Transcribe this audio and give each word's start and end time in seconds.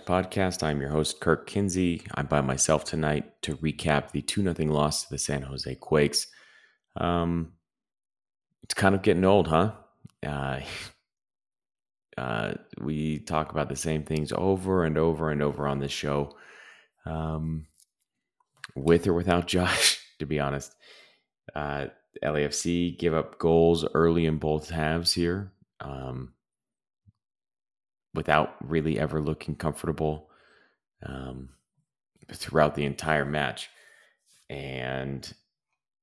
Podcast. 0.00 0.62
I'm 0.62 0.80
your 0.80 0.90
host, 0.90 1.20
Kirk 1.20 1.46
Kinsey. 1.46 2.02
I'm 2.14 2.26
by 2.26 2.40
myself 2.40 2.84
tonight 2.84 3.42
to 3.42 3.56
recap 3.56 4.10
the 4.10 4.22
2 4.22 4.42
0 4.42 4.72
loss 4.72 5.04
to 5.04 5.10
the 5.10 5.18
San 5.18 5.42
Jose 5.42 5.74
Quakes. 5.76 6.26
Um, 6.96 7.52
it's 8.62 8.74
kind 8.74 8.94
of 8.94 9.02
getting 9.02 9.24
old, 9.24 9.48
huh? 9.48 9.72
Uh, 10.26 10.60
uh, 12.18 12.54
we 12.80 13.18
talk 13.20 13.52
about 13.52 13.68
the 13.68 13.76
same 13.76 14.02
things 14.02 14.32
over 14.32 14.84
and 14.84 14.98
over 14.98 15.30
and 15.30 15.42
over 15.42 15.68
on 15.68 15.78
this 15.78 15.92
show, 15.92 16.36
um, 17.06 17.66
with 18.74 19.06
or 19.06 19.14
without 19.14 19.46
Josh, 19.48 20.00
to 20.18 20.26
be 20.26 20.40
honest. 20.40 20.74
Uh, 21.54 21.86
LAFC 22.22 22.98
give 22.98 23.14
up 23.14 23.38
goals 23.38 23.84
early 23.94 24.26
in 24.26 24.38
both 24.38 24.70
halves 24.70 25.12
here. 25.12 25.52
Um, 25.80 26.32
without 28.14 28.54
really 28.60 28.98
ever 28.98 29.20
looking 29.20 29.54
comfortable 29.54 30.30
um, 31.04 31.50
throughout 32.32 32.74
the 32.74 32.84
entire 32.84 33.24
match. 33.24 33.68
And 34.48 35.30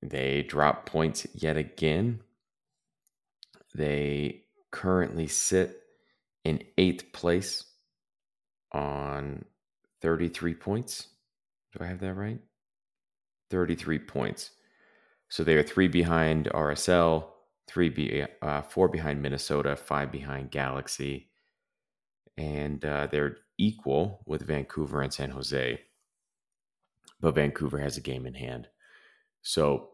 they 0.02 0.44
drop 0.44 0.86
points 0.86 1.28
yet 1.34 1.58
again. 1.58 2.22
They 3.74 4.44
currently 4.72 5.28
sit 5.28 5.82
in 6.44 6.64
eighth 6.78 7.12
place 7.14 7.66
on 8.72 9.46
33 10.02 10.56
points. 10.56 11.08
Do 11.74 11.84
I 11.84 11.88
have 11.88 12.00
that 12.00 12.14
right? 12.14 12.40
33 13.50 14.00
points. 14.00 14.52
So 15.30 15.44
they 15.44 15.56
are 15.56 15.64
three 15.64 15.88
behind 15.88 16.50
RSL, 16.54 17.26
three 17.68 17.90
be, 17.90 18.26
uh, 18.42 18.62
four 18.64 18.90
behind 18.90 19.22
Minnesota, 19.22 19.76
five 19.76 20.12
behind 20.12 20.52
Galaxy, 20.52 21.31
and 22.38 22.84
uh, 22.86 23.08
they're 23.08 23.38
equal 23.58 24.22
with 24.26 24.46
Vancouver 24.46 25.02
and 25.02 25.14
San 25.14 25.30
Jose. 25.32 25.80
But 27.20 27.36
Vancouver 27.36 27.80
has 27.80 27.98
a 27.98 28.02
game 28.02 28.26
in 28.26 28.34
hand. 28.34 28.68
So 29.44 29.90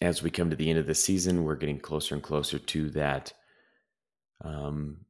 as 0.00 0.22
we 0.22 0.30
come 0.30 0.50
to 0.50 0.56
the 0.56 0.68
end 0.68 0.78
of 0.78 0.86
the 0.86 0.94
season, 0.94 1.44
we're 1.44 1.56
getting 1.56 1.78
closer 1.78 2.14
and 2.14 2.22
closer 2.22 2.58
to 2.58 2.90
that. 2.90 3.32
Um, 4.44 5.04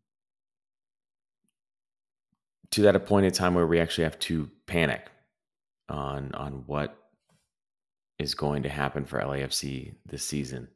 to 2.73 2.83
that 2.83 2.97
appointed 2.97 3.35
time 3.35 3.55
where 3.55 3.67
we 3.67 3.81
actually 3.81 4.05
have 4.05 4.19
to 4.19 4.51
panic 4.67 5.11
on 5.89 6.33
on 6.35 6.65
what 6.67 6.97
is 8.19 8.35
going 8.35 8.63
to 8.63 8.69
happen 8.69 9.05
for 9.05 9.21
LAFC 9.21 9.95
this 10.07 10.25
season 10.25 10.69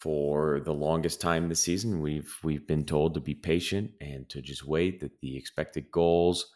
for 0.00 0.60
the 0.64 0.72
longest 0.72 1.20
time 1.20 1.48
this 1.48 1.62
season 1.62 2.00
we've 2.00 2.36
we've 2.42 2.66
been 2.66 2.84
told 2.84 3.14
to 3.14 3.20
be 3.20 3.34
patient 3.34 3.90
and 4.00 4.28
to 4.28 4.40
just 4.40 4.66
wait 4.66 5.00
that 5.00 5.20
the 5.20 5.36
expected 5.36 5.90
goals 5.90 6.46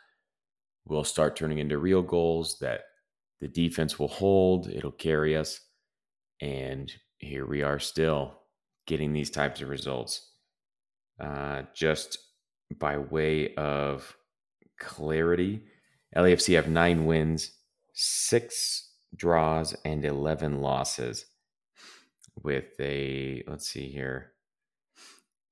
will 0.87 1.05
start 1.05 1.37
turning 1.37 1.59
into 1.59 1.79
real 1.79 2.03
goals 2.03 2.59
that 2.61 2.83
the 3.41 3.49
defense 3.49 3.99
will 3.99 4.09
hold 4.09 4.69
it'll 4.69 4.91
carry 4.91 5.37
us 5.37 5.61
and 6.41 6.93
here 7.19 7.47
we 7.47 7.63
are 7.63 7.79
still 7.79 8.39
getting 8.87 9.13
these 9.13 9.31
types 9.31 9.61
of 9.61 9.69
results. 9.69 10.31
Uh, 11.21 11.63
just 11.75 12.19
by 12.79 12.99
way 12.99 13.55
of 13.55 14.17
clarity 14.81 15.63
lafc 16.17 16.53
have 16.53 16.67
nine 16.67 17.07
wins 17.07 17.53
six 17.93 18.91
draws 19.15 19.75
and 19.85 20.05
11 20.05 20.61
losses 20.61 21.27
with 22.43 22.79
a 22.81 23.43
let's 23.47 23.69
see 23.69 23.89
here 23.89 24.33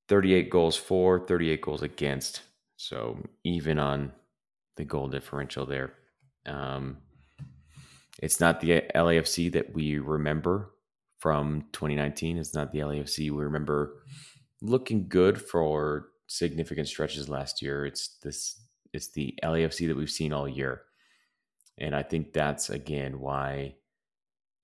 38 0.08 0.50
goals 0.50 0.76
for 0.76 1.26
38 1.26 1.60
goals 1.62 1.82
against. 1.82 2.42
So 2.76 3.18
even 3.44 3.78
on 3.78 4.12
the 4.76 4.84
goal 4.84 5.08
differential 5.08 5.64
there. 5.64 5.94
Um, 6.44 6.98
it's 8.22 8.40
not 8.40 8.60
the 8.60 8.82
LAFC 8.94 9.52
that 9.52 9.72
we 9.72 9.98
remember 9.98 10.70
from 11.18 11.66
2019 11.72 12.36
it's 12.36 12.52
not 12.52 12.72
the 12.72 12.80
LAFC 12.80 13.30
we 13.30 13.44
remember 13.44 14.02
looking 14.60 15.06
good 15.08 15.40
for 15.40 16.08
significant 16.26 16.88
stretches 16.88 17.28
last 17.28 17.60
year. 17.60 17.84
It's 17.84 18.16
this 18.22 18.60
it's 18.92 19.12
the 19.12 19.38
LAFC 19.42 19.88
that 19.88 19.96
we've 19.96 20.10
seen 20.10 20.32
all 20.32 20.48
year. 20.48 20.82
And 21.78 21.94
I 21.94 22.02
think 22.02 22.32
that's 22.32 22.70
again 22.70 23.20
why 23.20 23.76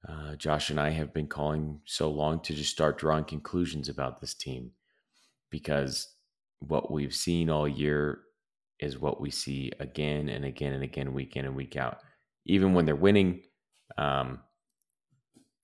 uh, 0.06 0.36
Josh 0.36 0.70
and 0.70 0.78
I 0.78 0.91
have 0.91 1.12
been 1.12 1.26
calling 1.26 1.81
so 1.84 2.10
long 2.10 2.41
to 2.41 2.54
just 2.54 2.70
start 2.70 2.98
drawing 2.98 3.25
conclusions 3.25 3.88
about 3.88 4.20
this 4.20 4.34
team 4.34 4.70
because 5.50 6.14
what 6.60 6.91
we've 6.91 7.14
seen 7.14 7.50
all 7.50 7.66
year 7.66 8.20
is 8.81 8.98
what 8.98 9.20
we 9.20 9.31
see 9.31 9.72
again 9.81 10.28
and 10.28 10.44
again 10.44 10.72
and 10.72 10.84
again, 10.84 11.12
week 11.14 11.37
in 11.37 11.44
and 11.44 11.56
week 11.56 11.76
out. 11.76 11.98
Even 12.47 12.75
when 12.75 12.87
they're 12.87 12.94
winning, 12.94 13.42
um, 13.97 14.41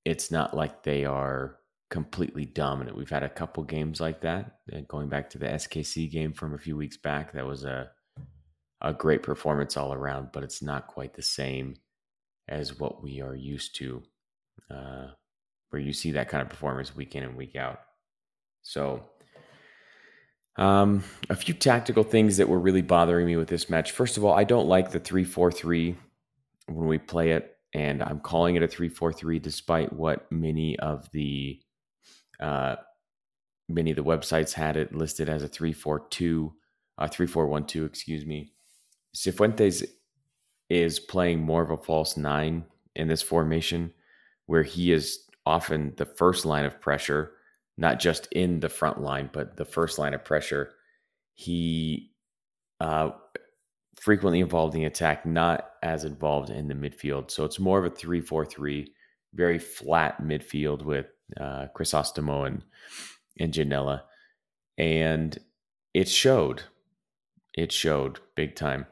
it's 0.05 0.31
not 0.31 0.55
like 0.55 0.83
they 0.83 1.05
are 1.05 1.57
completely 1.91 2.45
dominant. 2.45 2.97
We've 2.97 3.09
had 3.09 3.23
a 3.23 3.29
couple 3.29 3.63
games 3.63 4.01
like 4.01 4.21
that. 4.23 4.59
Uh, 4.73 4.81
going 4.89 5.09
back 5.09 5.31
to 5.31 5.39
the 5.39 5.47
SKC 5.47 6.11
game 6.11 6.33
from 6.33 6.55
a 6.55 6.59
few 6.59 6.77
weeks 6.77 6.97
back, 6.97 7.33
that 7.33 7.47
was 7.47 7.65
a 7.65 7.91
a 8.81 8.93
great 8.93 9.23
performance 9.23 9.79
all 9.79 9.95
around, 9.95 10.29
but 10.33 10.43
it's 10.43 10.61
not 10.61 10.89
quite 10.89 11.15
the 11.15 11.23
same 11.23 11.75
as 12.49 12.79
what 12.79 13.03
we 13.03 13.23
are 13.23 13.35
used 13.35 13.75
to 13.77 14.03
uh, 14.71 15.09
where 15.71 15.83
you 15.83 15.93
see 15.93 16.13
that 16.13 16.29
kind 16.29 16.43
of 16.43 16.49
performance 16.49 16.95
week 16.95 17.15
in 17.17 17.25
and 17.25 17.37
week 17.37 17.57
out. 17.57 17.81
So, 18.63 19.03
um, 20.57 21.03
a 21.29 21.35
few 21.35 21.53
tactical 21.53 22.05
things 22.05 22.37
that 22.37 22.49
were 22.49 22.61
really 22.61 22.83
bothering 22.83 23.27
me 23.27 23.37
with 23.37 23.49
this 23.49 23.69
match. 23.69 23.91
First 23.91 24.17
of 24.17 24.25
all, 24.25 24.33
I 24.35 24.45
don't 24.45 24.69
like 24.69 24.91
the 24.91 25.01
3 25.01 25.25
4 25.25 25.51
3 25.51 25.97
when 26.67 26.87
we 26.87 26.99
play 26.99 27.33
it, 27.33 27.57
and 27.73 28.03
I'm 28.03 28.21
calling 28.21 28.55
it 28.55 28.63
a 28.63 28.69
3 28.69 28.89
4 28.89 29.13
3 29.13 29.39
despite 29.39 29.93
what 29.93 30.31
many 30.31 30.79
of 30.79 31.11
the 31.11 31.61
uh, 32.41 32.77
many 33.69 33.91
of 33.91 33.97
the 33.97 34.05
websites 34.05 34.53
had 34.53 34.77
it 34.77 34.95
listed 34.95 35.29
as 35.29 35.43
a 35.43 35.49
3 35.49 35.73
4 35.73 36.07
2, 36.09 36.53
uh, 36.99 37.09
3 37.09 37.27
4 37.27 37.47
1 37.47 37.67
2, 37.67 37.85
excuse 37.85 38.25
me. 38.25 38.53
Cifuentes 39.15 39.85
is 40.69 40.99
playing 40.99 41.43
more 41.43 41.63
of 41.63 41.71
a 41.71 41.77
false 41.77 42.17
nine 42.17 42.65
in 42.97 43.09
this 43.09 43.23
formation 43.23 43.93
where 44.47 44.63
he 44.63 44.93
is 44.93 45.21
often 45.47 45.95
the 45.97 46.07
first 46.07 46.45
line 46.45 46.65
of 46.65 46.81
pressure, 46.81 47.33
not 47.77 47.99
just 47.99 48.27
in 48.33 48.61
the 48.61 48.69
front 48.69 49.01
line, 49.01 49.31
but 49.33 49.57
the 49.57 49.65
first 49.65 49.99
line 49.99 50.15
of 50.15 50.25
pressure. 50.25 50.71
He 51.35 52.11
uh, 52.81 53.11
frequently 54.01 54.41
involved 54.41 54.75
in 54.75 54.81
the 54.81 54.87
attack, 54.87 55.27
not 55.27 55.71
as 55.83 56.05
involved 56.05 56.51
in 56.51 56.69
the 56.69 56.75
midfield. 56.75 57.31
So 57.31 57.45
it's 57.45 57.59
more 57.59 57.79
of 57.79 57.85
a 57.93 57.95
3 57.95 58.21
4 58.21 58.45
3, 58.45 58.93
very 59.35 59.59
flat 59.59 60.23
midfield 60.23 60.83
with 60.83 61.07
uh, 61.41 61.67
Crisostomo 61.75 62.47
and, 62.47 62.63
and 63.41 63.53
Ginella. 63.53 64.03
And 64.79 65.39
it 65.93 66.09
showed. 66.09 66.63
It 67.55 67.73
showed 67.73 68.19
big 68.35 68.57
time. 68.57 68.87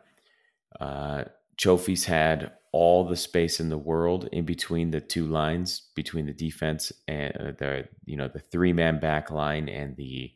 Uh, 0.81 1.25
Chofis 1.59 2.05
had 2.05 2.53
all 2.73 3.05
the 3.05 3.17
space 3.17 3.61
in 3.61 3.69
the 3.69 3.79
world 3.79 4.29
in 4.33 4.45
between 4.45 4.91
the 4.91 5.01
two 5.01 5.27
lines, 5.27 5.91
between 5.95 6.27
the 6.27 6.33
defense 6.33 6.91
and 7.07 7.37
uh, 7.37 7.53
the 7.59 7.87
you 8.07 8.17
know 8.17 8.29
the 8.29 8.41
three 8.41 8.73
man 8.73 8.99
back 8.99 9.31
line 9.31 9.69
and 9.69 9.97
the 9.97 10.33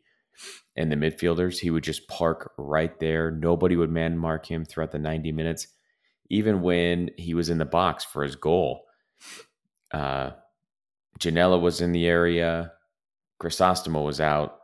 and 0.77 0.93
the 0.93 0.97
midfielders. 0.97 1.59
He 1.59 1.71
would 1.71 1.83
just 1.83 2.07
park 2.09 2.53
right 2.59 2.99
there. 3.01 3.31
Nobody 3.31 3.77
would 3.77 3.91
man 3.91 4.19
mark 4.19 4.47
him 4.47 4.67
throughout 4.67 4.93
the 4.93 4.99
90 4.99 5.33
minutes, 5.33 5.69
even 6.29 6.61
when 6.61 7.11
he 7.17 7.33
was 7.33 7.49
in 7.49 7.57
the 7.57 7.65
box 7.65 8.05
for 8.05 8.23
his 8.23 8.37
goal. 8.37 8.85
Uh, 9.91 10.33
was 11.25 11.81
in 11.81 11.93
the 11.93 12.07
area. 12.07 12.73
Crisostomo 13.41 14.05
was 14.05 14.21
out. 14.21 14.59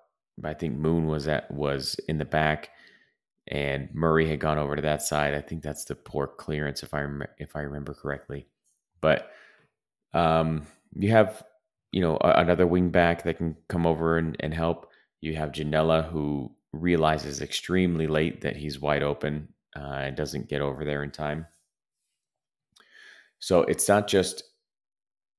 I 0.45 0.53
think 0.53 0.77
Moon 0.77 1.07
was 1.07 1.27
at 1.27 1.51
was 1.51 1.97
in 2.09 2.19
the 2.19 2.25
back 2.27 2.71
and 3.49 3.89
Murray 3.93 4.29
had 4.29 4.41
gone 4.41 4.59
over 4.59 4.77
to 4.77 4.83
that 4.83 5.03
side. 5.03 5.35
I 5.35 5.41
think 5.41 5.63
that's 5.63 5.85
the 5.85 5.95
poor 5.95 6.27
clearance, 6.27 6.83
if 6.83 6.95
I 6.95 7.03
rem- 7.03 7.29
if 7.39 7.57
I 7.57 7.61
remember 7.61 7.95
correctly. 7.95 8.47
But 9.01 9.31
um, 10.15 10.67
you 10.95 11.11
have 11.11 11.43
you 11.91 12.01
know 12.01 12.17
a- 12.21 12.41
another 12.41 12.67
wing 12.67 12.91
back 12.91 13.25
that 13.25 13.39
can 13.39 13.57
come 13.69 13.87
over 13.87 14.19
and, 14.19 14.37
and 14.41 14.55
help. 14.55 14.91
You 15.21 15.37
have 15.37 15.53
Ginella 15.53 16.09
who 16.09 16.53
realizes 16.73 17.41
extremely 17.41 18.07
late 18.07 18.41
that 18.43 18.57
he's 18.57 18.81
wide 18.81 19.03
open 19.03 19.49
uh, 19.77 19.81
and 19.81 20.17
doesn't 20.17 20.49
get 20.49 20.63
over 20.63 20.85
there 20.85 21.03
in 21.03 21.11
time. 21.11 21.47
So 23.39 23.63
it's 23.63 23.89
not 23.89 24.09
just 24.09 24.45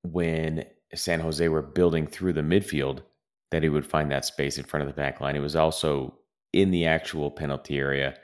when 0.02 0.64
San 0.94 1.20
Jose 1.20 1.48
were 1.48 1.62
building 1.62 2.06
through 2.06 2.34
the 2.34 2.42
midfield 2.42 3.02
that 3.50 3.62
he 3.62 3.68
would 3.68 3.86
find 3.86 4.10
that 4.10 4.24
space 4.24 4.58
in 4.58 4.64
front 4.64 4.82
of 4.82 4.88
the 4.88 5.00
back 5.00 5.20
line. 5.20 5.36
It 5.36 5.40
was 5.40 5.56
also 5.56 6.14
in 6.54 6.70
the 6.70 6.86
actual 6.86 7.32
penalty 7.32 7.78
area, 7.78 8.16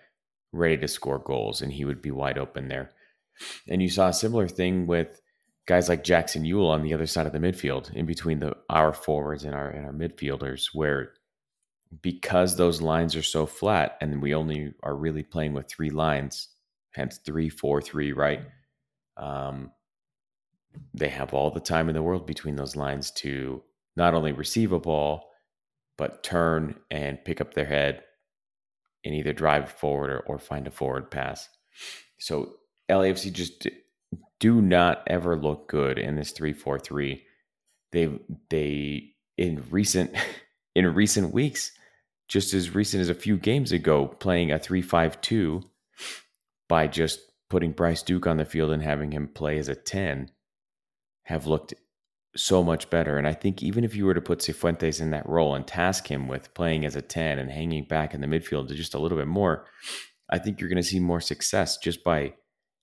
ready 0.53 0.79
to 0.79 0.87
score 0.87 1.19
goals, 1.19 1.61
and 1.61 1.73
he 1.73 1.85
would 1.85 2.01
be 2.01 2.13
wide 2.13 2.39
open 2.39 2.69
there. 2.69 2.93
And 3.69 3.83
you 3.83 3.91
saw 3.91 4.09
a 4.09 4.13
similar 4.13 4.47
thing 4.47 4.87
with 4.87 5.21
guys 5.67 5.89
like 5.89 6.05
Jackson 6.05 6.45
Yueill 6.45 6.71
on 6.71 6.83
the 6.83 6.95
other 6.95 7.07
side 7.07 7.27
of 7.27 7.33
the 7.33 7.41
midfield, 7.41 7.93
in 7.93 8.07
between 8.07 8.39
the 8.39 8.57
our 8.69 8.93
forwards 8.93 9.45
and 9.45 9.55
our 9.55 9.69
and 9.69 9.85
our 9.85 9.93
midfielders, 9.93 10.69
where 10.73 11.13
because 12.03 12.57
those 12.57 12.81
lines 12.81 13.17
are 13.17 13.23
so 13.23 13.47
flat 13.47 13.97
and 14.01 14.23
we 14.23 14.33
only 14.33 14.73
are 14.85 14.95
really 14.95 15.25
playing 15.25 15.53
with 15.53 15.69
three 15.69 15.91
lines, 15.91 16.51
hence 16.93 17.19
three, 17.19 17.49
four, 17.49 17.83
three, 17.83 18.13
right? 18.13 18.43
Um, 19.17 19.73
they 20.95 21.09
have 21.09 21.35
all 21.35 21.51
the 21.51 21.59
time 21.59 21.89
in 21.89 21.97
the 21.97 22.03
world 22.03 22.29
between 22.29 22.55
those 22.55 22.77
lines 22.77 23.11
to 23.11 23.61
not 23.97 24.15
only 24.15 24.31
receive 24.31 24.71
a 24.71 24.79
ball, 24.79 25.31
but 25.99 26.23
turn 26.23 26.77
and 26.93 27.25
pick 27.25 27.41
up 27.41 27.55
their 27.55 27.67
head 27.67 28.05
and 29.05 29.15
either 29.15 29.33
drive 29.33 29.71
forward 29.71 30.11
or, 30.11 30.21
or 30.21 30.39
find 30.39 30.67
a 30.67 30.71
forward 30.71 31.11
pass. 31.11 31.49
So 32.19 32.55
LAFC 32.91 33.33
just 33.33 33.67
do 34.39 34.61
not 34.61 35.03
ever 35.07 35.37
look 35.37 35.69
good 35.69 35.99
in 35.99 36.17
this 36.17 36.33
3-4-3. 36.33 37.21
They 37.93 38.11
they 38.49 39.15
in 39.37 39.65
recent 39.71 40.15
in 40.75 40.95
recent 40.95 41.33
weeks, 41.33 41.73
just 42.29 42.55
as 42.55 42.75
recent 42.75 43.01
as 43.01 43.09
a 43.09 43.15
few 43.15 43.37
games 43.37 43.73
ago, 43.73 44.07
playing 44.07 44.53
a 44.53 44.59
3-5-2 44.59 45.63
by 46.69 46.87
just 46.87 47.21
putting 47.49 47.73
Bryce 47.73 48.03
Duke 48.03 48.27
on 48.27 48.37
the 48.37 48.45
field 48.45 48.71
and 48.71 48.83
having 48.83 49.11
him 49.11 49.27
play 49.27 49.59
as 49.59 49.69
a 49.69 49.75
10 49.75 50.31
have 51.25 51.47
looked 51.47 51.75
so 52.37 52.63
much 52.63 52.91
better. 52.91 53.19
And 53.19 53.27
I 53.27 53.33
think 53.33 53.63
even 53.63 53.85
if 53.85 53.95
you 53.95 54.07
were 54.07 54.15
to 54.15 54.21
put 54.21 54.39
Cifuentes 54.39 55.01
in 55.01 55.11
that 55.11 55.29
role 55.29 55.55
and 55.55 55.67
task 55.67 56.09
him 56.09 56.29
with 56.29 56.55
playing 56.55 56.85
as 56.85 56.97
a 56.97 57.03
10 57.03 57.39
and 57.39 57.51
hanging 57.51 57.85
back 57.85 58.15
in 58.15 58.21
the 58.21 58.27
midfield 58.27 58.73
just 58.75 58.95
a 58.95 58.99
little 58.99 59.19
bit 59.19 59.27
more, 59.27 59.67
I 60.29 60.39
think 60.39 60.61
you're 60.61 60.69
going 60.69 60.83
to 60.83 60.89
see 60.89 61.01
more 61.01 61.21
success 61.21 61.77
just 61.77 62.05
by 62.05 62.35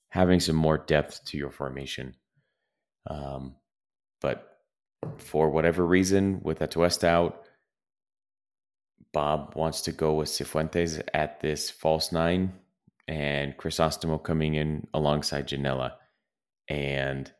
having 0.09 0.39
some 0.39 0.55
more 0.55 0.77
depth 0.77 1.23
to 1.25 1.37
your 1.37 1.51
formation. 1.51 2.15
Um, 3.09 3.55
but 4.19 4.57
for 5.17 5.49
whatever 5.49 5.85
reason, 5.85 6.41
with 6.43 6.59
Atuesta 6.59 7.05
out, 7.05 7.43
Bob 9.13 9.55
wants 9.55 9.81
to 9.81 9.91
go 9.91 10.15
with 10.15 10.27
Cifuentes 10.27 11.01
at 11.13 11.39
this 11.39 11.69
false 11.69 12.11
nine 12.11 12.53
and 13.07 13.55
Crisostomo 13.57 14.21
coming 14.21 14.55
in 14.55 14.87
alongside 14.93 15.47
Ginella. 15.47 15.93
And 16.67 17.31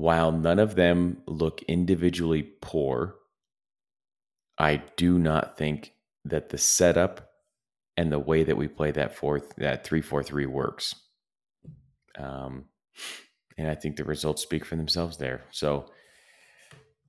while 0.00 0.32
none 0.32 0.58
of 0.58 0.76
them 0.76 1.18
look 1.26 1.62
individually 1.68 2.42
poor, 2.42 3.16
I 4.58 4.82
do 4.96 5.18
not 5.18 5.58
think 5.58 5.92
that 6.24 6.48
the 6.48 6.56
setup 6.56 7.30
and 7.98 8.10
the 8.10 8.18
way 8.18 8.42
that 8.44 8.56
we 8.56 8.66
play 8.66 8.92
that 8.92 9.14
fourth 9.14 9.54
that 9.56 9.84
three 9.84 10.00
four 10.00 10.22
three 10.22 10.46
works. 10.46 10.94
Um, 12.18 12.64
and 13.58 13.68
I 13.68 13.74
think 13.74 13.96
the 13.96 14.04
results 14.04 14.42
speak 14.42 14.64
for 14.64 14.76
themselves 14.76 15.18
there. 15.18 15.44
So 15.50 15.90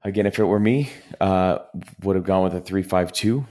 again, 0.03 0.25
if 0.25 0.37
it 0.37 0.43
were 0.43 0.59
me, 0.59 0.89
uh, 1.21 1.59
would 2.03 2.17
have 2.17 2.25
gone 2.25 2.43
with 2.43 2.55
a 2.55 2.59
three 2.61 2.83
five 2.83 3.13
two 3.13 3.45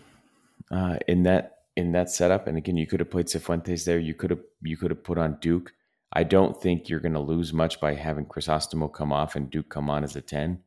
uh, 0.71 0.99
in 1.09 1.23
that 1.23 1.57
in 1.77 1.93
that 1.93 2.11
setup. 2.11 2.47
And 2.47 2.59
again, 2.59 2.77
you 2.77 2.87
could 2.87 3.01
have 3.01 3.11
played 3.11 3.27
Cifuentes 3.27 3.85
there. 3.87 3.99
You 3.99 4.13
could 4.13 4.31
have 4.31 4.43
you 4.63 4.77
could 4.77 4.91
have 4.91 5.03
put 5.03 5.17
on 5.17 5.39
Duke. 5.41 5.73
I 6.13 6.25
don't 6.25 6.61
think 6.61 6.89
you're 6.89 7.01
going 7.01 7.15
to 7.15 7.21
lose 7.21 7.53
much 7.53 7.81
by 7.81 7.95
having 7.95 8.27
Crisostomo 8.27 8.93
come 8.93 9.13
off 9.13 9.37
and 9.37 9.51
Duke 9.51 9.69
come 9.69 9.89
on 9.89 10.03
as 10.03 10.17
a 10.17 10.21
10 10.21 10.61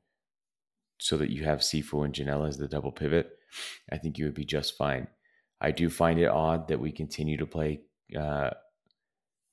so 1.00 1.18
that 1.18 1.32
you 1.32 1.44
have 1.44 1.60
Cifu 1.60 2.06
and 2.06 2.14
Ginella 2.14 2.48
as 2.48 2.58
the 2.58 2.68
double 2.68 2.92
pivot. 2.92 3.30
I 3.92 3.98
think 3.98 4.18
you 4.18 4.26
would 4.26 4.34
be 4.34 4.46
just 4.46 4.78
fine. 4.78 5.08
I 5.60 5.72
do 5.72 5.90
find 5.90 6.20
it 6.20 6.28
odd 6.28 6.70
that 6.70 6.80
we 6.80 6.92
continue 6.92 7.38
to 7.38 7.46
play 7.46 7.82
uh, 8.18 8.52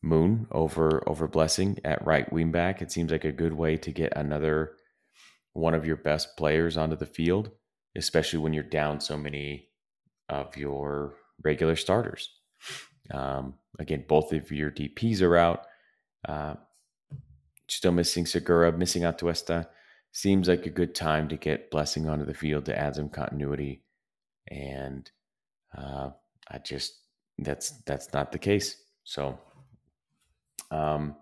Moon 0.02 0.46
over 0.50 1.06
over 1.06 1.28
Blessing 1.28 1.78
at 1.84 2.06
right 2.06 2.30
wing 2.32 2.50
back. 2.50 2.80
It 2.80 2.90
seems 2.90 3.12
like 3.12 3.24
a 3.24 3.32
good 3.32 3.52
way 3.52 3.76
to 3.76 3.92
get 3.92 4.12
another 4.16 4.72
one 5.52 5.74
of 5.74 5.84
your 5.84 5.96
best 5.96 6.36
players 6.36 6.76
onto 6.76 6.96
the 6.96 7.06
field, 7.06 7.50
especially 7.96 8.38
when 8.38 8.54
you're 8.54 8.62
down 8.62 9.00
so 9.00 9.18
many 9.18 9.68
of 10.28 10.56
your 10.56 11.16
regular 11.42 11.76
starters. 11.76 12.30
Um, 13.12 13.54
again, 13.78 14.04
both 14.08 14.32
of 14.32 14.50
your 14.50 14.70
DPs 14.70 15.20
are 15.20 15.36
out. 15.36 15.66
Uh, 16.26 16.54
still 17.68 17.92
missing 17.92 18.26
Segura, 18.26 18.72
missing 18.72 19.02
Atuesta. 19.02 19.66
Seems 20.12 20.48
like 20.48 20.66
a 20.66 20.70
good 20.70 20.94
time 20.94 21.28
to 21.28 21.36
get 21.36 21.70
Blessing 21.70 22.08
onto 22.08 22.24
the 22.24 22.34
field 22.34 22.64
to 22.66 22.78
add 22.78 22.96
some 22.96 23.08
continuity. 23.08 23.82
And 24.48 25.08
uh, 25.76 26.10
I 26.50 26.58
just 26.58 26.98
that's 27.38 27.70
that's 27.86 28.12
not 28.12 28.32
the 28.32 28.38
case. 28.38 28.76
So 29.04 29.38
um, 30.70 31.16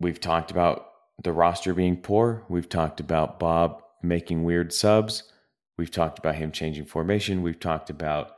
we've 0.00 0.20
talked 0.20 0.50
about 0.50 0.86
the 1.22 1.32
roster 1.32 1.74
being 1.74 1.96
poor. 1.96 2.44
We've 2.48 2.68
talked 2.68 3.00
about 3.00 3.38
Bob 3.38 3.82
making 4.02 4.44
weird 4.44 4.72
subs. 4.72 5.24
We've 5.78 5.90
talked 5.90 6.18
about 6.18 6.34
him 6.34 6.52
changing 6.52 6.86
formation. 6.86 7.42
We've 7.42 7.58
talked 7.58 7.90
about 7.90 8.32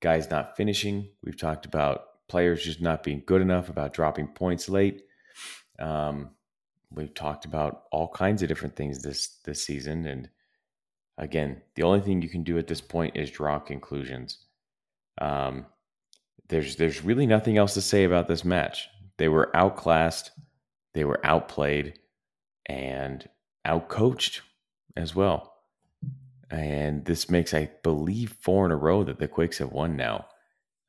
guys 0.00 0.30
not 0.30 0.56
finishing. 0.56 1.08
We've 1.22 1.38
talked 1.38 1.66
about 1.66 2.04
players 2.30 2.64
just 2.64 2.80
not 2.80 3.02
being 3.02 3.22
good 3.26 3.42
enough, 3.42 3.68
about 3.68 3.92
dropping 3.92 4.28
points 4.28 4.68
late. 4.68 5.02
Um, 5.78 6.30
we've 6.92 7.14
talked 7.14 7.44
about 7.44 7.84
all 7.90 8.08
kinds 8.08 8.42
of 8.42 8.48
different 8.48 8.76
things 8.76 9.02
this 9.02 9.40
this 9.44 9.64
season, 9.64 10.06
and 10.06 10.28
again, 11.18 11.60
the 11.74 11.82
only 11.82 12.00
thing 12.00 12.22
you 12.22 12.28
can 12.28 12.44
do 12.44 12.58
at 12.58 12.68
this 12.68 12.80
point 12.80 13.16
is 13.16 13.30
draw 13.30 13.58
conclusions. 13.58 14.38
Um, 15.20 15.66
there's 16.48 16.76
there's 16.76 17.04
really 17.04 17.26
nothing 17.26 17.58
else 17.58 17.74
to 17.74 17.80
say 17.80 18.04
about 18.04 18.28
this 18.28 18.44
match. 18.44 18.88
They 19.18 19.28
were 19.28 19.54
outclassed, 19.54 20.30
they 20.94 21.04
were 21.04 21.24
outplayed, 21.26 21.98
and 22.66 23.28
outcoached 23.66 24.40
as 24.96 25.14
well. 25.14 25.54
And 26.50 27.04
this 27.04 27.30
makes, 27.30 27.54
I 27.54 27.70
believe, 27.82 28.36
four 28.40 28.66
in 28.66 28.72
a 28.72 28.76
row 28.76 29.04
that 29.04 29.18
the 29.18 29.28
Quakes 29.28 29.58
have 29.58 29.72
won 29.72 29.96
now. 29.96 30.26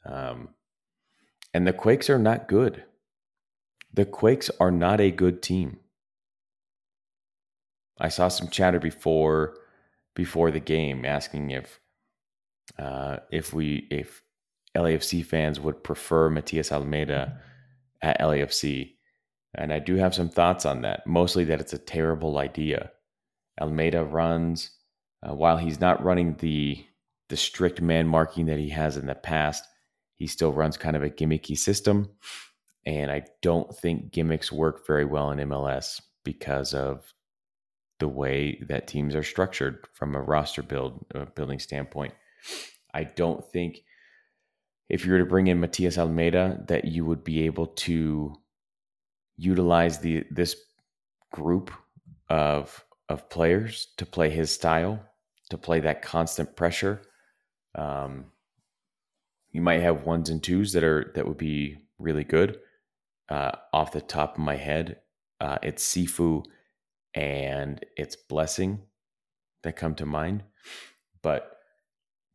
Um, 0.06 0.50
and 1.54 1.68
the 1.68 1.74
Quakes 1.74 2.10
are 2.10 2.20
not 2.20 2.48
good. 2.48 2.84
The 3.94 4.06
Quakes 4.06 4.50
are 4.60 4.72
not 4.72 5.02
a 5.02 5.12
good 5.12 5.42
team. 5.42 5.80
I 8.00 8.10
saw 8.10 8.30
some 8.30 8.50
chatter 8.50 8.80
before 8.80 9.56
before 10.16 10.52
the 10.52 10.60
game 10.60 11.06
asking 11.06 11.52
if 11.52 11.80
uh, 12.78 13.18
if 13.32 13.54
we 13.54 13.88
if 13.92 14.24
LAFC 14.76 15.26
fans 15.26 15.60
would 15.60 15.84
prefer 15.84 16.30
Matias 16.30 16.72
Almeyda 16.72 17.40
at 18.02 18.20
LAFC. 18.20 18.94
And 19.54 19.74
I 19.74 19.80
do 19.80 19.96
have 19.96 20.16
some 20.16 20.30
thoughts 20.30 20.66
on 20.66 20.82
that. 20.82 21.06
Mostly 21.06 21.44
that 21.46 21.60
it's 21.60 21.74
a 21.74 21.78
terrible 21.78 22.38
idea. 22.38 22.92
Almeyda 23.60 24.06
runs 24.06 24.72
uh, 25.22 25.36
while 25.36 25.58
he's 25.58 25.80
not 25.80 26.04
running 26.04 26.36
the 26.36 26.86
the 27.30 27.38
strict 27.38 27.82
man 27.82 28.08
marking 28.08 28.48
that 28.48 28.60
he 28.60 28.70
has 28.70 28.98
in 28.98 29.06
the 29.06 29.16
past. 29.16 29.66
He 30.22 30.28
still 30.28 30.54
runs 30.54 30.78
kind 30.78 30.96
of 30.96 31.02
a 31.02 31.10
gimmicky 31.10 31.58
system. 31.58 32.08
And 32.86 33.10
I 33.10 33.24
don't 33.42 33.76
think 33.76 34.12
gimmicks 34.12 34.52
work 34.52 34.86
very 34.86 35.04
well 35.04 35.32
in 35.32 35.40
MLS 35.50 36.00
because 36.24 36.76
of 36.76 37.12
the 37.98 38.08
way 38.08 38.64
that 38.70 38.86
teams 38.86 39.16
are 39.16 39.24
structured 39.24 39.88
from 39.94 40.14
a 40.14 40.22
roster 40.22 40.62
build 40.62 41.04
building 41.34 41.58
standpoint. 41.58 42.14
I 42.94 43.06
don't 43.06 43.44
think 43.52 43.80
if 44.90 45.08
you 45.08 45.12
were 45.14 45.18
to 45.18 45.26
bring 45.26 45.48
in 45.48 45.60
Matias 45.60 45.98
Almeyda 45.98 46.66
that 46.68 46.86
you 46.86 47.04
would 47.04 47.24
be 47.24 47.48
able 47.48 47.66
to 47.88 48.36
utilize 49.38 49.98
the 49.98 50.24
this 50.30 50.56
group 51.32 51.72
of 52.30 52.86
of 53.10 53.28
players 53.32 53.88
to 53.98 54.06
play 54.06 54.30
his 54.30 54.52
style, 54.52 55.04
to 55.50 55.58
play 55.58 55.80
that 55.80 56.04
constant 56.04 56.56
pressure. 56.56 57.02
Um, 57.74 58.26
you 59.52 59.62
might 59.62 59.82
have 59.82 60.06
ones 60.06 60.30
and 60.30 60.42
twos 60.42 60.74
that 60.74 60.84
are 60.84 61.12
that 61.16 61.28
would 61.28 61.38
be 61.38 61.78
really 62.00 62.24
good. 62.24 62.60
Uh, 63.30 63.52
off 63.72 63.94
the 63.94 64.02
top 64.02 64.36
of 64.36 64.44
my 64.44 64.56
head, 64.56 64.98
uh, 65.40 65.58
it's 65.64 65.88
Cifu 65.88 66.44
and 67.14 67.84
it's 67.96 68.16
Blessing 68.16 68.82
that 69.64 69.76
come 69.76 69.96
to 69.96 70.06
mind. 70.06 70.44
But 71.22 71.58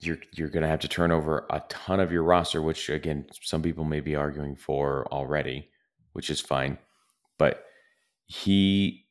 you're 0.01 0.19
you're 0.33 0.49
going 0.49 0.63
to 0.63 0.69
have 0.69 0.81
to 0.81 0.89
turn 0.89 1.11
over 1.11 1.47
a 1.51 1.63
ton 1.69 2.01
of 2.01 2.13
your 2.13 2.23
roster, 2.23 2.63
which 2.63 2.89
again, 2.89 3.27
some 3.43 3.63
people 3.63 3.85
may 3.85 4.01
be 4.01 4.15
arguing 4.15 4.57
for 4.57 5.07
already, 5.11 5.71
which 6.13 6.31
is 6.31 6.41
fine. 6.41 6.79
But 7.39 7.65
he, 8.27 9.07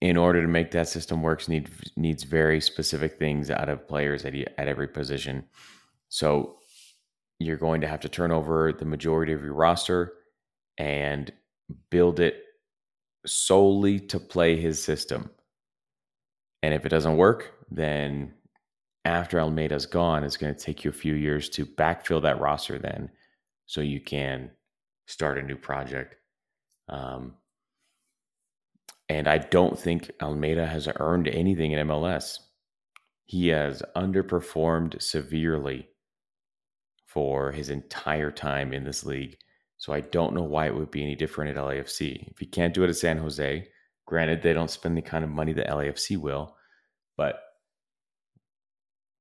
in 0.00 0.16
order 0.16 0.42
to 0.42 0.48
make 0.48 0.70
that 0.72 0.88
system 0.88 1.22
work, 1.22 1.46
need, 1.48 1.70
needs 1.96 2.24
very 2.24 2.60
specific 2.60 3.18
things 3.18 3.50
out 3.50 3.68
of 3.68 3.88
players 3.88 4.24
at 4.24 4.34
at 4.34 4.68
every 4.68 4.88
position. 4.88 5.44
So 6.08 6.59
you're 7.40 7.56
going 7.56 7.80
to 7.80 7.88
have 7.88 8.00
to 8.00 8.08
turn 8.08 8.30
over 8.30 8.72
the 8.72 8.84
majority 8.84 9.32
of 9.32 9.42
your 9.42 9.54
roster 9.54 10.12
and 10.78 11.32
build 11.90 12.20
it 12.20 12.44
solely 13.26 13.98
to 13.98 14.20
play 14.20 14.60
his 14.60 14.82
system. 14.82 15.30
And 16.62 16.74
if 16.74 16.84
it 16.84 16.90
doesn't 16.90 17.16
work, 17.16 17.54
then 17.70 18.34
after 19.06 19.40
Almeyda's 19.40 19.86
gone, 19.86 20.22
it's 20.22 20.36
going 20.36 20.54
to 20.54 20.60
take 20.60 20.84
you 20.84 20.90
a 20.90 20.94
few 20.94 21.14
years 21.14 21.48
to 21.50 21.64
backfill 21.64 22.22
that 22.22 22.40
roster 22.40 22.78
then 22.78 23.10
so 23.64 23.80
you 23.80 24.00
can 24.00 24.50
start 25.06 25.38
a 25.38 25.42
new 25.42 25.56
project. 25.56 26.16
Um, 26.88 27.34
and 29.08 29.26
I 29.26 29.38
don't 29.38 29.78
think 29.78 30.10
Almeyda 30.20 30.66
has 30.66 30.88
earned 31.00 31.28
anything 31.28 31.72
in 31.72 31.88
MLS. 31.88 32.38
He 33.24 33.48
has 33.48 33.82
underperformed 33.96 35.00
severely 35.00 35.89
for 37.12 37.50
his 37.50 37.70
entire 37.70 38.30
time 38.30 38.72
in 38.72 38.84
this 38.84 39.04
league. 39.04 39.36
So 39.78 39.92
I 39.92 40.00
don't 40.00 40.34
know 40.34 40.44
why 40.44 40.66
it 40.66 40.74
would 40.74 40.92
be 40.92 41.02
any 41.02 41.16
different 41.16 41.56
at 41.56 41.62
LAFC. 41.62 42.30
If 42.30 42.38
he 42.38 42.46
can't 42.46 42.72
do 42.72 42.84
it 42.84 42.88
at 42.88 42.96
San 42.96 43.18
Jose, 43.18 43.66
granted, 44.06 44.42
they 44.42 44.52
don't 44.52 44.70
spend 44.70 44.96
the 44.96 45.02
kind 45.02 45.24
of 45.24 45.30
money 45.30 45.52
that 45.54 45.66
LAFC 45.66 46.16
will, 46.16 46.54
but 47.16 47.40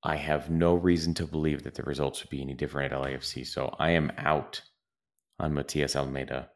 I 0.04 0.18
have 0.18 0.52
no 0.52 0.76
reason 0.76 1.16
to 1.16 1.26
believe 1.26 1.64
that 1.64 1.74
the 1.74 1.84
results 1.84 2.22
would 2.22 2.30
be 2.30 2.42
any 2.42 2.54
different 2.54 2.94
at 2.94 3.00
LAFC. 3.00 3.48
So 3.48 3.74
I 3.80 3.92
am 3.92 4.12
out 4.20 4.62
on 5.40 5.56
Matias 5.56 5.96
Almeyda 5.96 6.50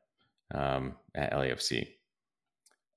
um, 0.54 0.96
at 1.16 1.34
LAFC. 1.34 1.88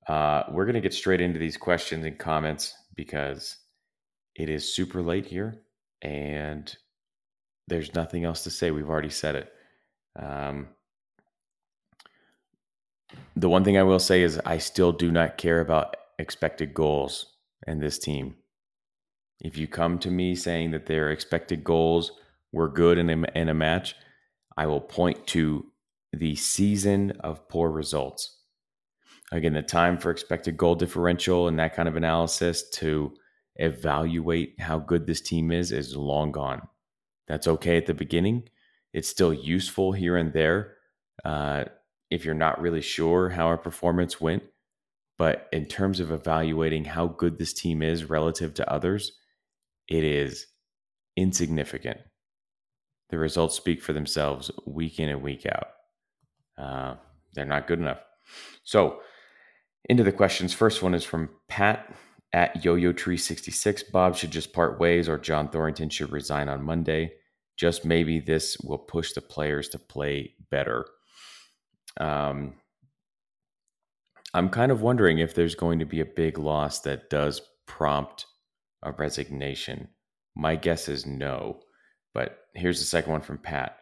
Uh, 0.08 0.42
we're 0.50 0.66
going 0.66 0.74
to 0.74 0.80
get 0.80 0.92
straight 0.92 1.22
into 1.22 1.38
these 1.38 1.56
questions 1.56 2.04
and 2.04 2.18
comments 2.18 2.74
because 2.94 3.56
it 4.34 4.50
is 4.50 4.74
super 4.74 5.02
late 5.02 5.26
here 5.26 5.62
and 6.02 6.76
there's 7.68 7.94
nothing 7.94 8.24
else 8.24 8.44
to 8.44 8.50
say. 8.50 8.70
We've 8.70 8.88
already 8.88 9.10
said 9.10 9.36
it. 9.36 9.52
Um, 10.18 10.68
the 13.34 13.48
one 13.48 13.64
thing 13.64 13.76
I 13.76 13.82
will 13.82 13.98
say 13.98 14.22
is 14.22 14.40
I 14.44 14.58
still 14.58 14.92
do 14.92 15.10
not 15.10 15.38
care 15.38 15.60
about 15.60 15.96
expected 16.18 16.74
goals 16.74 17.26
in 17.66 17.80
this 17.80 17.98
team. 17.98 18.36
If 19.40 19.58
you 19.58 19.66
come 19.66 19.98
to 20.00 20.10
me 20.10 20.34
saying 20.34 20.70
that 20.70 20.86
their 20.86 21.10
expected 21.10 21.62
goals 21.62 22.12
were 22.52 22.68
good 22.68 22.98
in 22.98 23.10
a, 23.10 23.38
in 23.38 23.48
a 23.48 23.54
match, 23.54 23.94
I 24.56 24.66
will 24.66 24.80
point 24.80 25.26
to 25.28 25.66
the 26.12 26.34
season 26.36 27.12
of 27.20 27.48
poor 27.48 27.70
results. 27.70 28.38
Again, 29.32 29.52
the 29.52 29.62
time 29.62 29.98
for 29.98 30.10
expected 30.10 30.56
goal 30.56 30.76
differential 30.76 31.48
and 31.48 31.58
that 31.58 31.74
kind 31.74 31.88
of 31.88 31.96
analysis 31.96 32.68
to 32.70 33.12
evaluate 33.56 34.60
how 34.60 34.78
good 34.78 35.06
this 35.06 35.20
team 35.20 35.50
is 35.50 35.72
is 35.72 35.96
long 35.96 36.32
gone. 36.32 36.62
That's 37.28 37.46
okay 37.46 37.76
at 37.76 37.86
the 37.86 37.94
beginning. 37.94 38.48
It's 38.92 39.08
still 39.08 39.32
useful 39.32 39.92
here 39.92 40.16
and 40.16 40.32
there 40.32 40.76
uh, 41.24 41.64
if 42.10 42.24
you're 42.24 42.34
not 42.34 42.60
really 42.60 42.80
sure 42.80 43.30
how 43.30 43.46
our 43.46 43.58
performance 43.58 44.20
went. 44.20 44.42
But 45.18 45.48
in 45.52 45.64
terms 45.64 46.00
of 46.00 46.12
evaluating 46.12 46.84
how 46.84 47.06
good 47.06 47.38
this 47.38 47.54
team 47.54 47.82
is 47.82 48.04
relative 48.04 48.52
to 48.54 48.70
others, 48.70 49.12
it 49.88 50.04
is 50.04 50.46
insignificant. 51.16 51.98
The 53.08 53.18
results 53.18 53.56
speak 53.56 53.82
for 53.82 53.92
themselves 53.92 54.50
week 54.66 55.00
in 55.00 55.08
and 55.08 55.22
week 55.22 55.46
out. 55.46 55.68
Uh, 56.58 56.94
they're 57.32 57.46
not 57.46 57.66
good 57.66 57.78
enough. 57.78 58.00
So, 58.64 59.00
into 59.88 60.02
the 60.02 60.12
questions. 60.12 60.52
First 60.52 60.82
one 60.82 60.94
is 60.94 61.04
from 61.04 61.30
Pat 61.48 61.94
at 62.36 62.62
YoYo 62.62 62.94
Tree 62.94 63.16
66. 63.16 63.84
Bob 63.84 64.14
should 64.14 64.30
just 64.30 64.52
part 64.52 64.78
ways, 64.78 65.08
or 65.08 65.16
John 65.18 65.48
Thorrington 65.48 65.90
should 65.90 66.12
resign 66.12 66.50
on 66.50 66.62
Monday. 66.62 67.14
Just 67.56 67.86
maybe 67.86 68.20
this 68.20 68.58
will 68.58 68.76
push 68.76 69.14
the 69.14 69.22
players 69.22 69.70
to 69.70 69.78
play 69.78 70.34
better. 70.50 70.84
Um, 71.98 72.52
I'm 74.34 74.50
kind 74.50 74.70
of 74.70 74.82
wondering 74.82 75.18
if 75.18 75.34
there's 75.34 75.54
going 75.54 75.78
to 75.78 75.86
be 75.86 76.00
a 76.00 76.04
big 76.04 76.36
loss 76.36 76.80
that 76.80 77.08
does 77.08 77.40
prompt 77.66 78.26
a 78.82 78.92
resignation. 78.92 79.88
My 80.34 80.56
guess 80.56 80.90
is 80.90 81.06
no. 81.06 81.60
But 82.12 82.40
here's 82.52 82.80
the 82.80 82.84
second 82.84 83.12
one 83.12 83.22
from 83.22 83.38
Pat. 83.38 83.78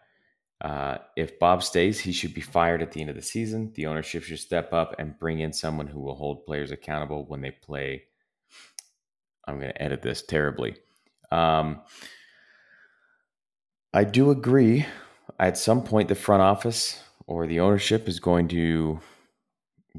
Uh, 0.60 0.98
if 1.16 1.40
Bob 1.40 1.64
stays, 1.64 1.98
he 1.98 2.12
should 2.12 2.34
be 2.34 2.40
fired 2.40 2.82
at 2.82 2.92
the 2.92 3.00
end 3.00 3.10
of 3.10 3.16
the 3.16 3.22
season. 3.22 3.72
The 3.74 3.86
ownership 3.86 4.22
should 4.22 4.38
step 4.38 4.72
up 4.72 4.94
and 5.00 5.18
bring 5.18 5.40
in 5.40 5.52
someone 5.52 5.88
who 5.88 5.98
will 5.98 6.14
hold 6.14 6.46
players 6.46 6.70
accountable 6.70 7.24
when 7.26 7.40
they 7.40 7.50
play. 7.50 8.04
I'm 9.46 9.58
going 9.58 9.72
to 9.72 9.82
edit 9.82 10.02
this 10.02 10.22
terribly. 10.22 10.76
Um, 11.30 11.82
I 13.92 14.04
do 14.04 14.30
agree. 14.30 14.86
At 15.38 15.58
some 15.58 15.82
point, 15.82 16.08
the 16.08 16.14
front 16.14 16.42
office 16.42 17.00
or 17.26 17.46
the 17.46 17.60
ownership 17.60 18.08
is 18.08 18.20
going 18.20 18.48
to 18.48 19.00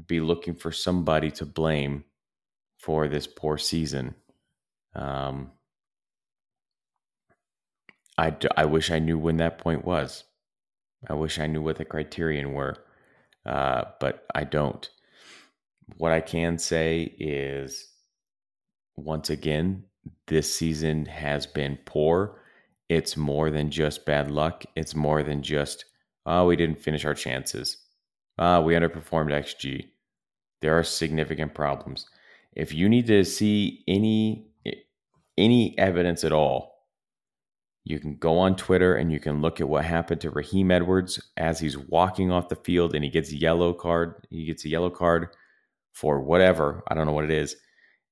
be 0.06 0.20
looking 0.20 0.54
for 0.54 0.72
somebody 0.72 1.30
to 1.32 1.46
blame 1.46 2.04
for 2.78 3.08
this 3.08 3.26
poor 3.26 3.58
season. 3.58 4.14
Um, 4.94 5.52
I, 8.18 8.34
I 8.56 8.64
wish 8.64 8.90
I 8.90 8.98
knew 8.98 9.18
when 9.18 9.38
that 9.38 9.58
point 9.58 9.84
was. 9.84 10.24
I 11.08 11.14
wish 11.14 11.38
I 11.38 11.46
knew 11.46 11.62
what 11.62 11.76
the 11.76 11.84
criterion 11.84 12.52
were, 12.52 12.76
uh, 13.44 13.84
but 14.00 14.26
I 14.34 14.44
don't. 14.44 14.88
What 15.98 16.12
I 16.12 16.20
can 16.20 16.58
say 16.58 17.14
is, 17.18 17.88
once 18.96 19.30
again, 19.30 19.84
this 20.26 20.54
season 20.54 21.06
has 21.06 21.46
been 21.46 21.78
poor. 21.84 22.40
It's 22.88 23.16
more 23.16 23.50
than 23.50 23.70
just 23.70 24.06
bad 24.06 24.30
luck. 24.30 24.64
It's 24.76 24.94
more 24.94 25.22
than 25.22 25.42
just, 25.42 25.84
oh, 26.24 26.46
we 26.46 26.56
didn't 26.56 26.80
finish 26.80 27.04
our 27.04 27.14
chances. 27.14 27.78
Ah, 28.38 28.60
we 28.60 28.74
underperformed 28.74 29.32
XG. 29.32 29.88
There 30.62 30.78
are 30.78 30.82
significant 30.82 31.54
problems. 31.54 32.06
If 32.52 32.72
you 32.72 32.88
need 32.88 33.06
to 33.08 33.24
see 33.24 33.84
any 33.86 34.50
any 35.38 35.76
evidence 35.76 36.24
at 36.24 36.32
all 36.32 36.76
you 37.86 38.00
can 38.00 38.16
go 38.16 38.36
on 38.36 38.56
Twitter 38.56 38.96
and 38.96 39.12
you 39.12 39.20
can 39.20 39.40
look 39.40 39.60
at 39.60 39.68
what 39.68 39.84
happened 39.84 40.20
to 40.20 40.30
Raheem 40.30 40.72
Edwards 40.72 41.22
as 41.36 41.60
he's 41.60 41.78
walking 41.78 42.32
off 42.32 42.48
the 42.48 42.56
field 42.56 42.96
and 42.96 43.04
he 43.04 43.10
gets 43.10 43.30
a 43.30 43.36
yellow 43.36 43.72
card. 43.72 44.26
He 44.28 44.44
gets 44.44 44.64
a 44.64 44.68
yellow 44.68 44.90
card 44.90 45.28
for 45.92 46.20
whatever. 46.20 46.82
I 46.88 46.94
don't 46.94 47.06
know 47.06 47.12
what 47.12 47.26
it 47.26 47.30
is. 47.30 47.54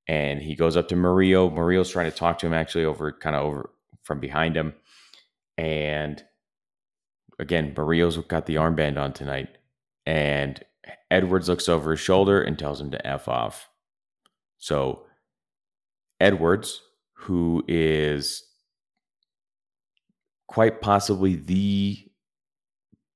And 0.07 0.41
he 0.41 0.55
goes 0.55 0.77
up 0.77 0.89
to 0.89 0.97
Murillo. 0.97 1.51
Murillo's 1.51 1.91
trying 1.91 2.11
to 2.11 2.17
talk 2.17 2.39
to 2.39 2.47
him 2.47 2.53
actually 2.53 2.85
over 2.85 3.13
kind 3.13 3.35
of 3.35 3.43
over 3.45 3.71
from 4.03 4.21
behind 4.21 4.57
him. 4.57 4.75
And 5.57 6.23
again, 7.39 7.73
Murillo's 7.77 8.19
got 8.19 8.47
the 8.47 8.57
armband 8.57 8.99
on 8.99 9.13
tonight. 9.13 9.49
And 10.05 10.63
Edwards 11.11 11.49
looks 11.49 11.69
over 11.69 11.93
his 11.93 12.01
shoulder 12.01 12.43
and 12.43 12.59
tells 12.59 12.81
him 12.81 12.91
to 12.91 13.07
F 13.07 13.29
off. 13.29 13.69
So 14.59 15.05
Edwards, 16.21 16.81
who 17.15 17.65
is 17.67 18.45
quite 20.47 20.81
possibly 20.81 21.37
the 21.37 21.99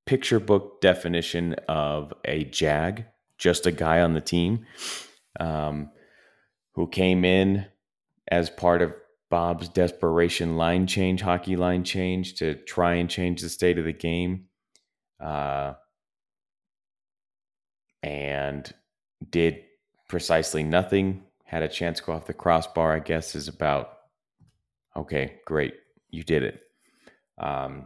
picture 0.05 0.39
book 0.39 0.81
definition 0.81 1.53
of 1.67 2.13
a 2.25 2.43
jag, 2.45 3.05
just 3.37 3.67
a 3.67 3.71
guy 3.71 4.01
on 4.01 4.13
the 4.13 4.21
team 4.21 4.65
um, 5.39 5.91
who 6.73 6.87
came 6.87 7.25
in 7.25 7.65
as 8.29 8.49
part 8.49 8.81
of 8.81 8.93
Bob's 9.29 9.69
desperation 9.69 10.57
line 10.57 10.87
change, 10.87 11.21
hockey 11.21 11.55
line 11.55 11.83
change 11.83 12.35
to 12.35 12.55
try 12.55 12.95
and 12.95 13.09
change 13.09 13.41
the 13.41 13.49
state 13.49 13.77
of 13.77 13.85
the 13.85 13.93
game. 13.93 14.45
Uh, 15.19 15.73
and 18.01 18.73
did 19.29 19.63
precisely 20.07 20.63
nothing. 20.63 21.23
Had 21.43 21.63
a 21.63 21.67
chance 21.67 21.99
to 21.99 22.05
go 22.05 22.13
off 22.13 22.27
the 22.27 22.33
crossbar, 22.33 22.95
I 22.95 22.99
guess, 22.99 23.35
is 23.35 23.47
about 23.47 23.97
okay, 24.95 25.39
great, 25.45 25.75
you 26.09 26.23
did 26.23 26.43
it. 26.43 26.61
Um, 27.37 27.85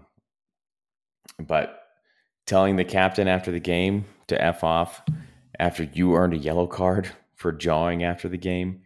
but 1.39 1.79
telling 2.45 2.75
the 2.75 2.83
captain 2.83 3.27
after 3.27 3.51
the 3.51 3.59
game 3.59 4.05
to 4.27 4.41
F 4.41 4.63
off 4.63 5.01
after 5.59 5.83
you 5.83 6.15
earned 6.15 6.33
a 6.33 6.37
yellow 6.37 6.67
card 6.67 7.09
for 7.43 7.51
jawing 7.51 8.03
after 8.03 8.29
the 8.29 8.37
game. 8.37 8.83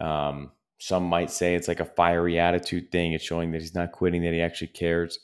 Um, 0.00 0.50
some 0.78 1.04
might 1.04 1.30
say 1.30 1.54
it's 1.54 1.68
like 1.68 1.78
a 1.78 1.84
fiery 1.84 2.38
attitude 2.38 2.90
thing. 2.90 3.12
It's 3.12 3.24
showing 3.24 3.52
that 3.52 3.60
he's 3.60 3.76
not 3.76 3.92
quitting, 3.92 4.22
that 4.24 4.32
he 4.32 4.42
actually 4.42 4.66
cares. 4.66 5.20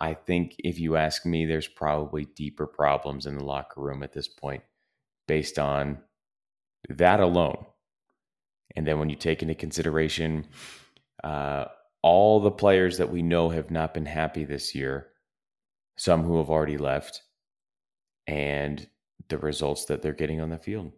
I 0.00 0.14
think 0.14 0.56
if 0.58 0.80
you 0.80 0.96
ask 0.96 1.26
me, 1.26 1.44
there's 1.44 1.68
probably 1.68 2.24
deeper 2.34 2.66
problems 2.66 3.26
in 3.26 3.36
the 3.36 3.44
locker 3.44 3.82
room 3.82 4.02
at 4.02 4.14
this 4.14 4.26
point 4.26 4.62
based 5.28 5.58
on 5.58 5.98
that 6.88 7.20
alone. 7.20 7.66
And 8.74 8.86
then 8.86 8.98
when 8.98 9.10
you 9.10 9.16
take 9.16 9.42
into 9.42 9.54
consideration 9.54 10.46
uh, 11.22 11.66
all 12.02 12.40
the 12.40 12.50
players 12.50 12.96
that 12.96 13.12
we 13.12 13.20
know 13.20 13.50
have 13.50 13.70
not 13.70 13.92
been 13.92 14.06
happy 14.06 14.46
this 14.46 14.74
year, 14.74 15.08
some 15.98 16.24
who 16.24 16.38
have 16.38 16.48
already 16.48 16.78
left, 16.78 17.22
and 18.26 18.88
the 19.28 19.36
results 19.36 19.84
that 19.84 20.00
they're 20.00 20.14
getting 20.14 20.40
on 20.40 20.48
the 20.48 20.58
field. 20.58 20.92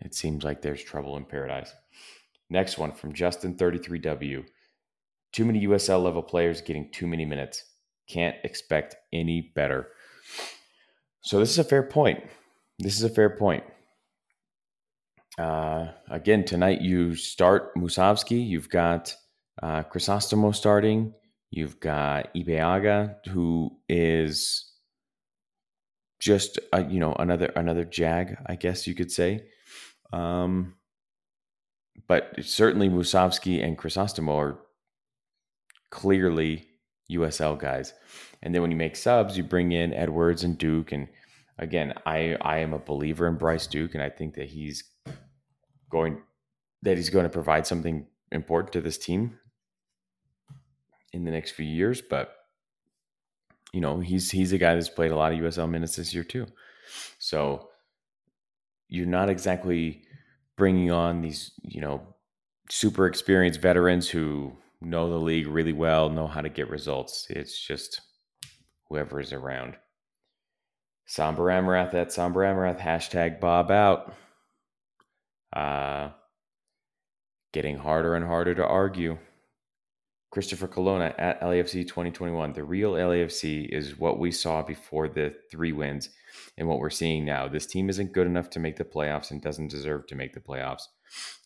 It 0.00 0.14
seems 0.14 0.44
like 0.44 0.62
there's 0.62 0.82
trouble 0.82 1.16
in 1.16 1.24
paradise. 1.24 1.72
Next 2.50 2.78
one 2.78 2.92
from 2.92 3.12
Justin33W. 3.12 4.44
Too 5.32 5.44
many 5.44 5.66
USL 5.66 6.02
level 6.02 6.22
players 6.22 6.60
getting 6.60 6.90
too 6.92 7.06
many 7.06 7.24
minutes. 7.24 7.64
Can't 8.08 8.36
expect 8.44 8.96
any 9.12 9.52
better. 9.54 9.88
So, 11.22 11.40
this 11.40 11.50
is 11.50 11.58
a 11.58 11.64
fair 11.64 11.82
point. 11.82 12.22
This 12.78 12.96
is 12.96 13.02
a 13.02 13.10
fair 13.10 13.30
point. 13.30 13.64
Uh, 15.38 15.88
again, 16.08 16.44
tonight 16.44 16.80
you 16.80 17.14
start 17.14 17.74
Musovski. 17.74 18.46
You've 18.46 18.70
got 18.70 19.14
uh, 19.62 19.82
Crisostomo 19.82 20.54
starting. 20.54 21.12
You've 21.50 21.80
got 21.80 22.32
Ibeagha, 22.34 23.26
who 23.28 23.70
is 23.88 24.72
just 26.20 26.58
a, 26.72 26.84
you 26.84 26.98
know 26.98 27.14
another 27.14 27.46
another 27.56 27.84
jag, 27.84 28.36
I 28.46 28.56
guess 28.56 28.86
you 28.86 28.94
could 28.94 29.10
say. 29.10 29.46
Um, 30.12 30.74
but 32.06 32.34
certainly 32.42 32.88
Musovski 32.88 33.64
and 33.64 33.76
Crisostomo 33.76 34.34
are 34.36 34.58
clearly 35.90 36.66
USL 37.10 37.58
guys. 37.58 37.94
And 38.42 38.54
then 38.54 38.62
when 38.62 38.70
you 38.70 38.76
make 38.76 38.96
subs, 38.96 39.36
you 39.36 39.42
bring 39.42 39.72
in 39.72 39.92
Edwards 39.92 40.44
and 40.44 40.56
Duke. 40.58 40.92
And 40.92 41.08
again, 41.58 41.94
I 42.04 42.36
I 42.40 42.58
am 42.58 42.72
a 42.72 42.78
believer 42.78 43.26
in 43.26 43.36
Bryce 43.36 43.66
Duke, 43.66 43.94
and 43.94 44.02
I 44.02 44.10
think 44.10 44.34
that 44.34 44.48
he's 44.48 44.84
going 45.90 46.22
that 46.82 46.96
he's 46.96 47.10
going 47.10 47.24
to 47.24 47.30
provide 47.30 47.66
something 47.66 48.06
important 48.30 48.72
to 48.74 48.80
this 48.80 48.98
team 48.98 49.38
in 51.12 51.24
the 51.24 51.30
next 51.30 51.52
few 51.52 51.66
years. 51.66 52.02
But 52.02 52.34
you 53.72 53.80
know, 53.80 54.00
he's 54.00 54.30
he's 54.30 54.52
a 54.52 54.58
guy 54.58 54.74
that's 54.74 54.88
played 54.88 55.10
a 55.10 55.16
lot 55.16 55.32
of 55.32 55.38
USL 55.38 55.68
minutes 55.68 55.96
this 55.96 56.14
year 56.14 56.24
too. 56.24 56.46
So 57.18 57.70
you're 58.88 59.06
not 59.06 59.30
exactly 59.30 60.02
bringing 60.56 60.90
on 60.90 61.22
these, 61.22 61.52
you 61.62 61.80
know, 61.80 62.14
super 62.70 63.06
experienced 63.06 63.60
veterans 63.60 64.08
who 64.08 64.56
know 64.80 65.08
the 65.08 65.16
league 65.16 65.46
really 65.46 65.72
well, 65.72 66.08
know 66.08 66.26
how 66.26 66.40
to 66.40 66.48
get 66.48 66.70
results. 66.70 67.26
It's 67.30 67.58
just 67.58 68.00
whoever 68.88 69.20
is 69.20 69.32
around. 69.32 69.76
Somber 71.06 71.44
Amarath 71.44 71.94
at 71.94 72.12
Somber 72.12 72.40
Amarath, 72.40 72.80
hashtag 72.80 73.40
Bob 73.40 73.70
out. 73.70 74.14
Uh, 75.52 76.10
getting 77.52 77.78
harder 77.78 78.14
and 78.14 78.26
harder 78.26 78.54
to 78.54 78.66
argue. 78.66 79.18
Christopher 80.30 80.66
Colonna 80.66 81.14
at 81.18 81.40
LAFC 81.40 81.86
2021. 81.86 82.52
The 82.52 82.64
real 82.64 82.92
LAFC 82.92 83.68
is 83.68 83.98
what 83.98 84.18
we 84.18 84.30
saw 84.30 84.62
before 84.62 85.08
the 85.08 85.34
three 85.50 85.72
wins 85.72 86.10
and 86.58 86.68
what 86.68 86.78
we're 86.78 86.90
seeing 86.90 87.24
now. 87.24 87.48
This 87.48 87.66
team 87.66 87.88
isn't 87.88 88.12
good 88.12 88.26
enough 88.26 88.50
to 88.50 88.60
make 88.60 88.76
the 88.76 88.84
playoffs 88.84 89.30
and 89.30 89.40
doesn't 89.40 89.70
deserve 89.70 90.06
to 90.08 90.14
make 90.14 90.34
the 90.34 90.40
playoffs. 90.40 90.82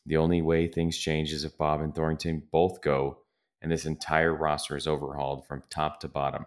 The 0.07 0.17
only 0.17 0.43
way 0.43 0.67
things 0.67 0.97
change 0.97 1.33
is 1.33 1.45
if 1.45 1.57
Bob 1.59 1.81
and 1.81 1.95
Thornton 1.95 2.43
both 2.51 2.81
go 2.81 3.19
and 3.63 3.71
this 3.71 3.87
entire 3.87 4.35
roster 4.35 4.77
is 4.77 4.87
overhauled 4.87 5.47
from 5.47 5.63
top 5.71 6.01
to 6.01 6.09
bottom. 6.09 6.47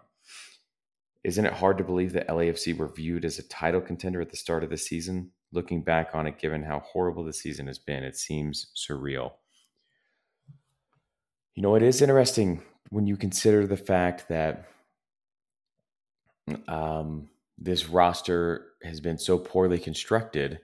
Isn't 1.22 1.46
it 1.46 1.54
hard 1.54 1.78
to 1.78 1.84
believe 1.84 2.12
that 2.12 2.28
LAFC 2.28 2.76
were 2.76 2.92
viewed 2.92 3.24
as 3.24 3.38
a 3.38 3.48
title 3.48 3.80
contender 3.80 4.20
at 4.20 4.30
the 4.30 4.36
start 4.36 4.64
of 4.64 4.70
the 4.70 4.76
season? 4.76 5.30
Looking 5.52 5.82
back 5.82 6.10
on 6.14 6.26
it, 6.26 6.38
given 6.38 6.64
how 6.64 6.80
horrible 6.80 7.24
the 7.24 7.32
season 7.32 7.68
has 7.68 7.78
been, 7.78 8.02
it 8.02 8.16
seems 8.16 8.72
surreal. 8.76 9.34
You 11.54 11.62
know, 11.62 11.74
it 11.76 11.82
is 11.82 12.02
interesting 12.02 12.62
when 12.90 13.06
you 13.06 13.16
consider 13.16 13.66
the 13.66 13.76
fact 13.76 14.28
that 14.28 14.68
um, 16.68 17.28
this 17.58 17.88
roster 17.88 18.66
has 18.82 19.00
been 19.00 19.18
so 19.18 19.38
poorly 19.38 19.78
constructed 19.78 20.60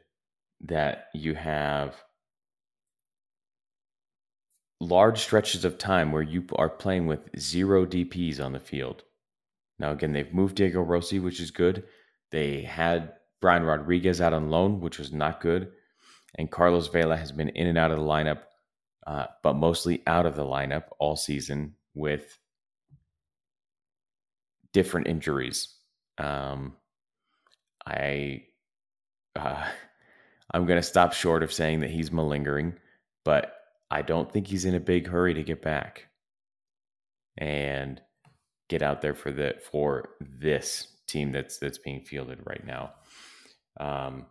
that 0.62 1.06
you 1.14 1.34
have 1.34 1.94
large 4.80 5.20
stretches 5.20 5.64
of 5.64 5.78
time 5.78 6.10
where 6.10 6.22
you 6.22 6.44
are 6.56 6.68
playing 6.68 7.06
with 7.06 7.20
zero 7.38 7.86
DPs 7.86 8.42
on 8.44 8.52
the 8.52 8.60
field. 8.60 9.04
Now, 9.78 9.92
again, 9.92 10.12
they've 10.12 10.32
moved 10.32 10.56
Diego 10.56 10.80
Rossi, 10.82 11.18
which 11.18 11.40
is 11.40 11.50
good. 11.50 11.84
They 12.30 12.62
had 12.62 13.12
Brian 13.40 13.62
Rodriguez 13.62 14.20
out 14.20 14.32
on 14.32 14.50
loan, 14.50 14.80
which 14.80 14.98
was 14.98 15.12
not 15.12 15.40
good. 15.40 15.72
And 16.36 16.50
Carlos 16.50 16.88
Vela 16.88 17.16
has 17.16 17.32
been 17.32 17.48
in 17.50 17.66
and 17.66 17.78
out 17.78 17.90
of 17.90 17.98
the 17.98 18.04
lineup, 18.04 18.40
uh, 19.10 19.26
but 19.42 19.54
mostly 19.54 20.04
out 20.06 20.24
of 20.24 20.36
the 20.36 20.44
lineup 20.44 20.84
all 21.00 21.16
season 21.16 21.74
with 21.94 22.38
different 24.72 25.08
injuries. 25.08 25.74
Um, 26.16 26.76
I, 27.84 28.44
uh, 29.34 29.66
I'm 30.54 30.64
going 30.64 30.78
to 30.78 30.86
stop 30.86 31.12
short 31.12 31.42
of 31.42 31.52
saying 31.52 31.80
that 31.80 31.90
he's 31.90 32.12
malingering, 32.12 32.74
but 33.24 33.52
I 33.90 34.02
don't 34.02 34.32
think 34.32 34.46
he's 34.46 34.64
in 34.64 34.76
a 34.76 34.80
big 34.80 35.08
hurry 35.08 35.34
to 35.34 35.42
get 35.42 35.60
back 35.60 36.06
and 37.36 38.00
get 38.68 38.80
out 38.80 39.02
there 39.02 39.14
for 39.14 39.32
the 39.32 39.56
for 39.72 40.10
this 40.20 40.86
team 41.08 41.32
that's 41.32 41.58
that's 41.58 41.78
being 41.78 42.02
fielded 42.02 42.38
right 42.44 42.64
now. 42.64 42.92
Um, 43.80 44.26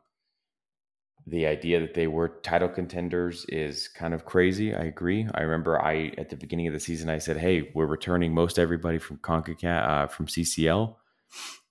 the 1.30 1.46
idea 1.46 1.80
that 1.80 1.94
they 1.94 2.08
were 2.08 2.28
title 2.28 2.70
contenders 2.70 3.46
is 3.50 3.88
kind 3.88 4.13
of 4.13 4.26
crazy. 4.26 4.74
I 4.74 4.84
agree. 4.84 5.28
I 5.34 5.42
remember 5.42 5.82
I 5.82 6.12
at 6.18 6.30
the 6.30 6.36
beginning 6.36 6.68
of 6.68 6.74
the 6.74 6.80
season 6.80 7.10
I 7.10 7.20
said, 7.20 7.38
"Hey, 7.38 7.72
we're 7.74 7.86
returning 7.86 8.34
most 8.34 8.58
everybody 8.58 8.98
from 8.98 9.18
Concacaf 9.18 9.88
uh, 9.88 10.08
from 10.08 10.28
CCL, 10.28 10.96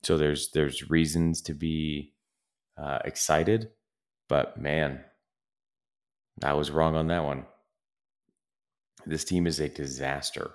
so 0.03 0.17
there's 0.17 0.51
there's 0.51 0.91
reasons 0.91 1.43
to 1.43 1.55
be 1.55 2.15
uh, 2.77 2.99
excited." 3.05 3.71
But 4.29 4.61
man, 4.61 5.01
I 6.43 6.53
was 6.55 6.71
wrong 6.71 6.97
on 6.97 7.09
that 7.09 7.25
one. 7.25 7.47
This 9.07 9.25
team 9.25 9.47
is 9.47 9.61
a 9.61 9.69
disaster. 9.69 10.51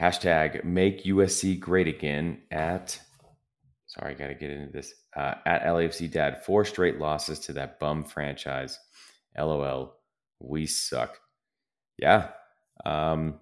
Hashtag 0.00 0.64
make 0.64 1.04
USC 1.04 1.60
great 1.60 1.86
again 1.86 2.42
at, 2.50 2.98
sorry, 3.86 4.14
I 4.14 4.18
got 4.18 4.26
to 4.26 4.34
get 4.34 4.50
into 4.50 4.72
this, 4.72 4.92
uh, 5.16 5.34
at 5.46 5.64
LAFC 5.64 6.10
Dad. 6.10 6.44
Four 6.44 6.64
straight 6.64 6.98
losses 6.98 7.38
to 7.40 7.52
that 7.54 7.78
bum 7.78 8.04
franchise. 8.04 8.78
LOL. 9.38 9.96
We 10.40 10.66
suck. 10.66 11.18
Yeah. 11.98 12.30
Um, 12.84 13.40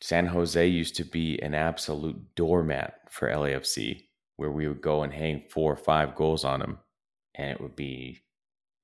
San 0.00 0.26
Jose 0.26 0.66
used 0.66 0.96
to 0.96 1.04
be 1.04 1.40
an 1.40 1.54
absolute 1.54 2.34
doormat 2.34 2.94
for 3.10 3.28
LAFC, 3.28 4.02
where 4.36 4.50
we 4.50 4.66
would 4.66 4.82
go 4.82 5.02
and 5.02 5.12
hang 5.12 5.44
four 5.48 5.72
or 5.72 5.76
five 5.76 6.16
goals 6.16 6.44
on 6.44 6.60
them, 6.60 6.78
and 7.36 7.50
it 7.50 7.60
would 7.60 7.76
be 7.76 8.22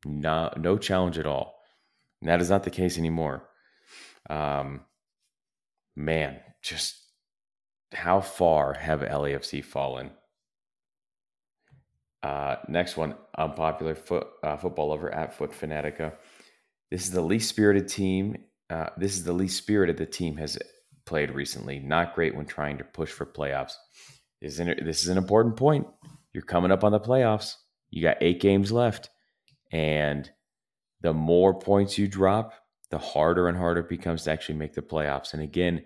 no, 0.07 0.53
no 0.57 0.79
challenge 0.79 1.19
at 1.19 1.27
all. 1.27 1.59
And 2.21 2.31
that 2.31 2.41
is 2.41 2.51
not 2.51 2.63
the 2.63 2.71
case 2.71 2.99
anymore. 2.99 3.49
Um, 4.31 4.83
man, 5.97 6.39
just 6.63 6.97
how 7.93 8.21
far 8.21 8.75
have 8.75 9.01
LAFC 9.01 9.65
fallen? 9.65 10.11
Uh, 12.23 12.57
next 12.69 12.97
one, 12.97 13.15
unpopular 13.37 13.95
foot 13.95 14.27
uh, 14.43 14.57
football 14.57 14.89
lover 14.89 15.13
at 15.15 15.35
Foot 15.35 15.53
Fanatica. 15.53 16.15
This 16.91 17.05
is 17.05 17.13
the 17.13 17.21
least 17.21 17.49
spirited 17.49 17.89
team. 17.89 18.37
Uh, 18.71 18.89
this 18.97 19.13
is 19.13 19.25
the 19.25 19.33
least 19.33 19.57
spirited 19.57 19.97
the 19.97 20.07
team 20.07 20.37
has 20.37 20.59
played 21.07 21.31
recently. 21.31 21.79
Not 21.79 22.15
great 22.15 22.35
when 22.35 22.47
trying 22.47 22.79
to 22.79 22.85
push 22.85 23.11
for 23.11 23.25
playoffs. 23.25 23.75
Isn't 24.41 24.69
it, 24.69 24.85
this 24.85 25.03
is 25.03 25.09
an 25.09 25.19
important 25.19 25.57
point. 25.57 25.87
You're 26.33 26.43
coming 26.43 26.71
up 26.71 26.85
on 26.85 26.93
the 26.93 27.01
playoffs. 27.01 27.55
You 27.91 28.03
got 28.03 28.19
eight 28.21 28.41
games 28.41 28.71
left, 28.71 29.11
and 29.73 30.31
the 31.01 31.13
more 31.13 31.59
points 31.59 31.97
you 31.99 32.09
drop, 32.09 32.53
the 32.91 32.99
harder 32.99 33.49
and 33.49 33.57
harder 33.57 33.81
it 33.81 33.89
becomes 33.89 34.25
to 34.25 34.31
actually 34.31 34.57
make 34.57 34.75
the 34.75 34.83
playoffs. 34.83 35.33
And 35.33 35.43
again, 35.43 35.85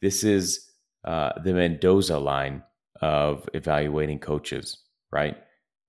this 0.00 0.24
is 0.24 0.70
uh, 1.04 1.30
the 1.42 1.52
Mendoza 1.52 2.18
line 2.18 2.62
of 3.00 3.48
evaluating 3.54 4.20
coaches, 4.20 4.78
right? 5.12 5.36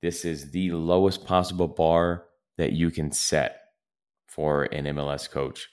This 0.02 0.26
is 0.26 0.52
the 0.52 0.72
lowest 0.72 1.26
possible 1.26 1.68
bar 1.68 2.26
that 2.58 2.74
you 2.74 2.92
can 2.92 3.12
set 3.12 3.62
for 4.28 4.64
an 4.64 4.86
MLS 4.86 5.30
coach. 5.30 5.70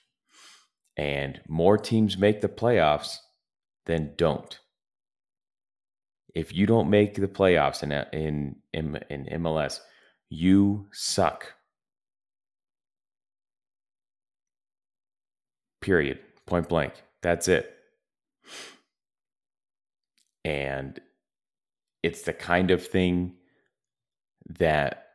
And 0.97 1.41
more 1.49 1.79
teams 1.79 2.19
make 2.19 2.41
the 2.41 2.49
playoffs 2.49 3.17
than 3.87 4.15
don't. 4.17 4.59
If 6.35 6.55
you 6.55 6.67
don't 6.67 6.89
make 6.89 7.15
the 7.15 7.29
playoffs 7.29 7.83
in 7.83 7.93
in 7.93 8.57
in, 8.73 8.99
in 9.11 9.43
MLS, 9.43 9.81
you 10.31 10.87
suck. 10.93 11.55
Period. 15.81 16.21
Point 16.47 16.69
blank. 16.69 16.95
That's 17.23 17.49
it. 17.49 17.75
And 20.45 21.01
it's 22.03 22.23
the 22.23 22.33
kind 22.33 22.71
of 22.71 22.87
thing 22.87 23.35
that 24.59 25.07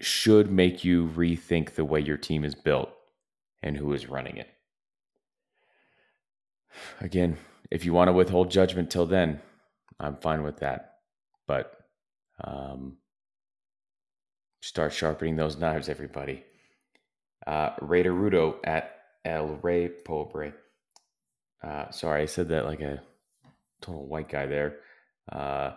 should 0.00 0.50
make 0.50 0.84
you 0.84 1.08
rethink 1.08 1.74
the 1.74 1.84
way 1.84 2.00
your 2.00 2.16
team 2.16 2.44
is 2.44 2.54
built 2.54 2.90
and 3.62 3.76
who 3.76 3.92
is 3.92 4.08
running 4.08 4.36
it. 4.36 4.48
Again, 7.00 7.36
if 7.70 7.84
you 7.84 7.92
want 7.92 8.08
to 8.08 8.12
withhold 8.12 8.50
judgment 8.50 8.90
till 8.90 9.06
then, 9.06 9.40
I'm 9.98 10.16
fine 10.16 10.42
with 10.42 10.58
that. 10.58 10.94
But 11.46 11.72
um, 12.42 12.96
start 14.62 14.92
sharpening 14.92 15.36
those 15.36 15.58
knives, 15.58 15.88
everybody. 15.88 16.44
Uh, 17.46 17.74
Rudo 17.76 18.56
at 18.64 18.96
El 19.24 19.58
Rey 19.62 19.88
Pobre. 19.88 20.54
Uh, 21.62 21.90
sorry, 21.90 22.22
I 22.22 22.26
said 22.26 22.48
that 22.48 22.64
like 22.64 22.80
a 22.80 23.02
total 23.80 24.06
white 24.06 24.28
guy 24.28 24.46
there. 24.46 24.76
Uh, 25.30 25.72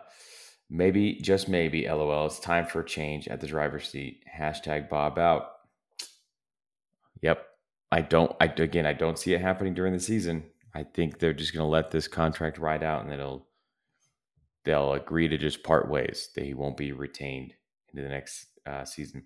maybe, 0.70 1.16
just 1.16 1.50
maybe, 1.50 1.88
lol, 1.88 2.26
it's 2.26 2.40
time 2.40 2.66
for 2.66 2.82
a 2.82 2.86
change 2.86 3.28
at 3.28 3.42
the 3.42 3.48
driver's 3.48 3.90
seat. 3.90 4.24
Hashtag 4.34 4.90
Bob 4.90 5.18
out. 5.18 5.52
Yep. 7.22 7.46
I 7.92 8.02
don't, 8.02 8.36
I, 8.42 8.46
again, 8.46 8.86
I 8.86 8.94
don't 8.94 9.20
see 9.20 9.34
it 9.34 9.42
happening 9.42 9.74
during 9.74 9.94
the 9.94 10.00
season. 10.00 10.46
I 10.74 10.84
think 10.84 11.20
they're 11.20 11.34
just 11.34 11.54
going 11.54 11.64
to 11.64 11.70
let 11.70 11.92
this 11.92 12.08
contract 12.08 12.58
ride 12.58 12.84
out 12.84 13.04
and 13.04 13.14
it'll, 13.14 13.48
they'll 14.66 14.94
agree 14.94 15.28
to 15.28 15.38
just 15.38 15.64
part 15.64 15.90
ways. 15.90 16.30
They 16.36 16.54
won't 16.54 16.78
be 16.78 16.92
retained 16.92 17.54
into 17.90 18.02
the 18.02 18.10
next 18.10 18.48
uh, 18.66 18.84
season. 18.84 19.26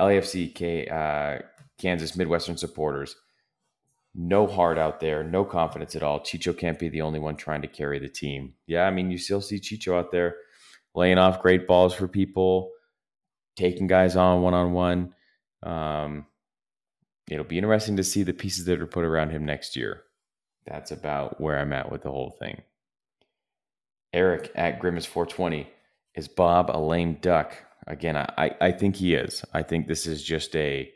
LAFC, 0.00 0.54
K, 0.54 0.86
uh, 0.88 1.42
Kansas 1.78 2.16
Midwestern 2.16 2.56
supporters, 2.56 3.14
no 4.14 4.46
heart 4.46 4.78
out 4.78 5.00
there, 5.00 5.22
no 5.24 5.44
confidence 5.44 5.96
at 5.96 6.02
all. 6.02 6.20
Chicho 6.20 6.56
can't 6.56 6.78
be 6.78 6.88
the 6.88 7.02
only 7.02 7.18
one 7.18 7.36
trying 7.36 7.62
to 7.62 7.68
carry 7.68 7.98
the 7.98 8.08
team. 8.08 8.54
Yeah, 8.66 8.86
I 8.86 8.90
mean, 8.90 9.10
you 9.10 9.18
still 9.18 9.40
see 9.40 9.58
Chicho 9.58 9.98
out 9.98 10.12
there 10.12 10.36
laying 10.94 11.18
off 11.18 11.42
great 11.42 11.66
balls 11.66 11.94
for 11.94 12.08
people, 12.08 12.70
taking 13.56 13.86
guys 13.86 14.16
on 14.16 14.42
one 14.42 14.54
on 14.54 14.72
one. 14.72 15.14
It'll 17.32 17.44
be 17.44 17.58
interesting 17.58 17.96
to 17.96 18.04
see 18.04 18.22
the 18.22 18.32
pieces 18.32 18.66
that 18.66 18.80
are 18.80 18.86
put 18.86 19.04
around 19.04 19.30
him 19.30 19.44
next 19.44 19.76
year. 19.76 20.02
That's 20.66 20.90
about 20.90 21.40
where 21.40 21.58
I'm 21.58 21.72
at 21.72 21.90
with 21.90 22.02
the 22.02 22.10
whole 22.10 22.36
thing. 22.38 22.62
Eric 24.12 24.52
at 24.54 24.80
Grimace420 24.80 25.66
is 26.14 26.28
Bob 26.28 26.70
a 26.70 26.78
lame 26.78 27.14
duck? 27.20 27.56
Again, 27.86 28.16
I, 28.16 28.54
I 28.60 28.70
think 28.72 28.96
he 28.96 29.14
is. 29.14 29.44
I 29.52 29.62
think 29.62 29.86
this 29.86 30.06
is 30.06 30.22
just 30.22 30.54
a 30.54 30.92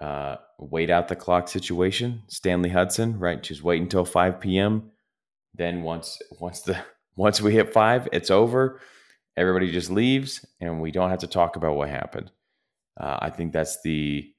uh, 0.00 0.36
wait 0.58 0.90
out 0.90 1.08
the 1.08 1.16
clock 1.16 1.48
situation. 1.48 2.22
Stanley 2.28 2.70
Hudson, 2.70 3.18
right? 3.18 3.42
Just 3.42 3.62
wait 3.62 3.80
until 3.80 4.04
5 4.04 4.40
p.m. 4.40 4.90
Then 5.54 5.82
once 5.82 6.20
once 6.38 6.60
the 6.60 6.78
once 7.16 7.40
we 7.40 7.52
hit 7.52 7.72
five, 7.72 8.08
it's 8.12 8.30
over. 8.30 8.80
Everybody 9.36 9.70
just 9.70 9.90
leaves, 9.90 10.44
and 10.60 10.80
we 10.80 10.90
don't 10.90 11.10
have 11.10 11.20
to 11.20 11.26
talk 11.26 11.56
about 11.56 11.76
what 11.76 11.88
happened. 11.88 12.30
Uh, 12.98 13.18
I 13.20 13.30
think 13.30 13.52
that's 13.52 13.80
the 13.82 14.32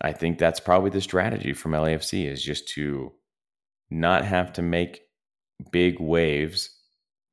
I 0.00 0.12
think 0.12 0.38
that's 0.38 0.60
probably 0.60 0.90
the 0.90 1.00
strategy 1.00 1.52
from 1.52 1.72
LAFC 1.72 2.26
is 2.26 2.42
just 2.42 2.66
to 2.68 3.12
not 3.90 4.24
have 4.24 4.52
to 4.54 4.62
make 4.62 5.02
big 5.70 6.00
waves 6.00 6.70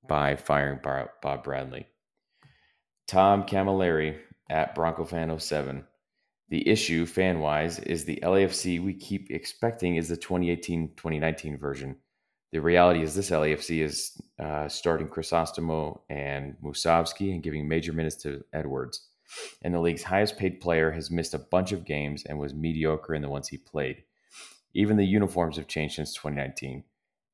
by 0.08 0.36
firing 0.36 0.80
Bob 0.84 1.43
Bradley. 1.43 1.88
Tom 3.08 3.43
Camilleri 3.43 4.17
at 4.49 4.75
Bronco 4.75 5.06
Fan 5.06 5.39
07 5.39 5.86
the 6.49 6.67
issue, 6.67 7.06
fan 7.06 7.39
wise, 7.39 7.80
is 7.80 8.06
the 8.06 8.19
LAFC 8.23 8.84
we 8.84 8.93
keep 8.93 9.30
expecting 9.30 9.95
is 9.95 10.10
the 10.10 10.17
2018 10.17 10.95
2019 10.95 11.58
version. 11.58 11.95
The 12.52 12.60
reality 12.60 13.02
is 13.02 13.14
this 13.14 13.30
LAFC 13.30 13.84
is 13.84 14.20
uh, 14.40 14.68
starting 14.68 15.08
Crisostomo 15.08 16.02
and 16.10 16.56
Musovski 16.64 17.32
and 17.32 17.44
giving 17.44 17.68
major 17.68 17.94
minutes 17.94 18.16
to 18.24 18.44
Edwards. 18.54 19.08
And 19.62 19.74
the 19.74 19.80
league's 19.80 20.04
highest 20.04 20.38
paid 20.38 20.60
player 20.60 20.92
has 20.92 21.12
missed 21.12 21.36
a 21.36 21.40
bunch 21.40 21.72
of 21.72 21.86
games 21.86 22.24
and 22.26 22.40
was 22.40 22.54
mediocre 22.54 23.14
in 23.14 23.22
the 23.22 23.30
ones 23.30 23.48
he 23.48 23.58
played. 23.58 24.04
Even 24.74 24.98
the 24.98 25.06
uniforms 25.06 25.58
have 25.58 25.68
changed 25.68 25.96
since 25.96 26.14
2019. 26.16 26.84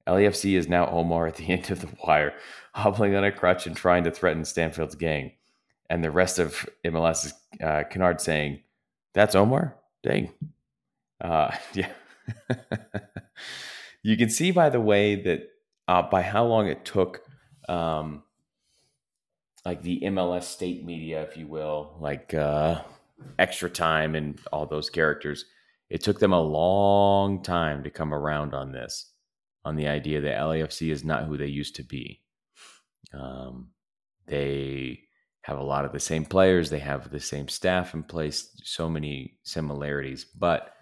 LAFC 0.07 0.57
is 0.57 0.67
now 0.67 0.87
Omar 0.87 1.27
at 1.27 1.35
the 1.35 1.47
end 1.49 1.71
of 1.71 1.81
the 1.81 1.89
wire, 2.05 2.33
hobbling 2.73 3.15
on 3.15 3.23
a 3.23 3.31
crutch 3.31 3.65
and 3.65 3.75
trying 3.75 4.03
to 4.03 4.11
threaten 4.11 4.43
Stanfield's 4.43 4.95
gang. 4.95 5.31
And 5.89 6.03
the 6.03 6.11
rest 6.11 6.39
of 6.39 6.67
MLS 6.85 7.25
is 7.25 7.33
uh, 7.61 7.83
Kenard 7.89 8.19
saying, 8.19 8.61
that's 9.13 9.35
Omar. 9.35 9.75
Dang. 10.03 10.31
Uh, 11.21 11.55
yeah. 11.73 11.89
you 14.05 14.17
can 14.17 14.29
see 14.29 14.51
by 14.51 14.69
the 14.69 14.79
way 14.79 15.15
that 15.15 15.49
uh, 15.87 16.03
by 16.03 16.21
how 16.21 16.45
long 16.45 16.67
it 16.67 16.85
took, 16.85 17.21
um, 17.67 18.21
like 19.65 19.81
the 19.81 20.01
MLS 20.03 20.43
state 20.43 20.85
media, 20.85 21.23
if 21.23 21.35
you 21.37 21.47
will, 21.47 21.97
like 21.99 22.31
uh, 22.35 22.81
extra 23.39 23.67
time 23.67 24.13
and 24.13 24.39
all 24.51 24.67
those 24.67 24.91
characters. 24.91 25.45
It 25.89 26.03
took 26.03 26.19
them 26.19 26.33
a 26.33 26.41
long 26.41 27.41
time 27.41 27.83
to 27.83 27.89
come 27.89 28.13
around 28.13 28.53
on 28.53 28.71
this, 28.71 29.11
on 29.63 29.75
the 29.75 29.87
idea 29.87 30.21
that 30.21 30.39
LAFC 30.39 30.91
is 30.91 31.03
not 31.03 31.25
who 31.25 31.35
they 31.35 31.47
used 31.47 31.75
to 31.77 31.83
be. 31.83 32.21
Um, 33.11 33.69
they 34.27 34.99
have 35.41 35.57
a 35.57 35.63
lot 35.63 35.85
of 35.85 35.93
the 35.93 35.99
same 35.99 36.25
players, 36.25 36.69
they 36.69 36.79
have 36.79 37.09
the 37.09 37.19
same 37.19 37.47
staff 37.47 37.95
in 37.95 38.03
place, 38.03 38.49
so 38.63 38.87
many 38.87 39.39
similarities, 39.43 40.25
but 40.25 40.74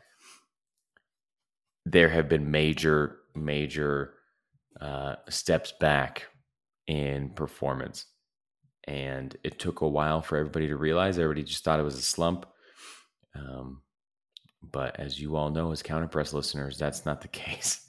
there 1.85 2.09
have 2.09 2.29
been 2.29 2.49
major, 2.49 3.17
major 3.35 4.13
uh, 4.79 5.15
steps 5.29 5.73
back 5.79 6.27
in 6.87 7.29
performance. 7.29 8.05
And 8.85 9.35
it 9.43 9.59
took 9.59 9.81
a 9.81 9.87
while 9.87 10.21
for 10.21 10.37
everybody 10.37 10.67
to 10.67 10.75
realize. 10.75 11.17
Everybody 11.17 11.43
just 11.43 11.63
thought 11.63 11.79
it 11.79 11.83
was 11.83 11.97
a 11.97 12.01
slump. 12.01 12.45
Um, 13.35 13.81
but 14.61 14.99
as 14.99 15.19
you 15.19 15.35
all 15.35 15.49
know, 15.49 15.71
as 15.71 15.81
counterpress 15.81 16.33
listeners, 16.33 16.77
that's 16.77 17.05
not 17.05 17.21
the 17.21 17.27
case. 17.29 17.85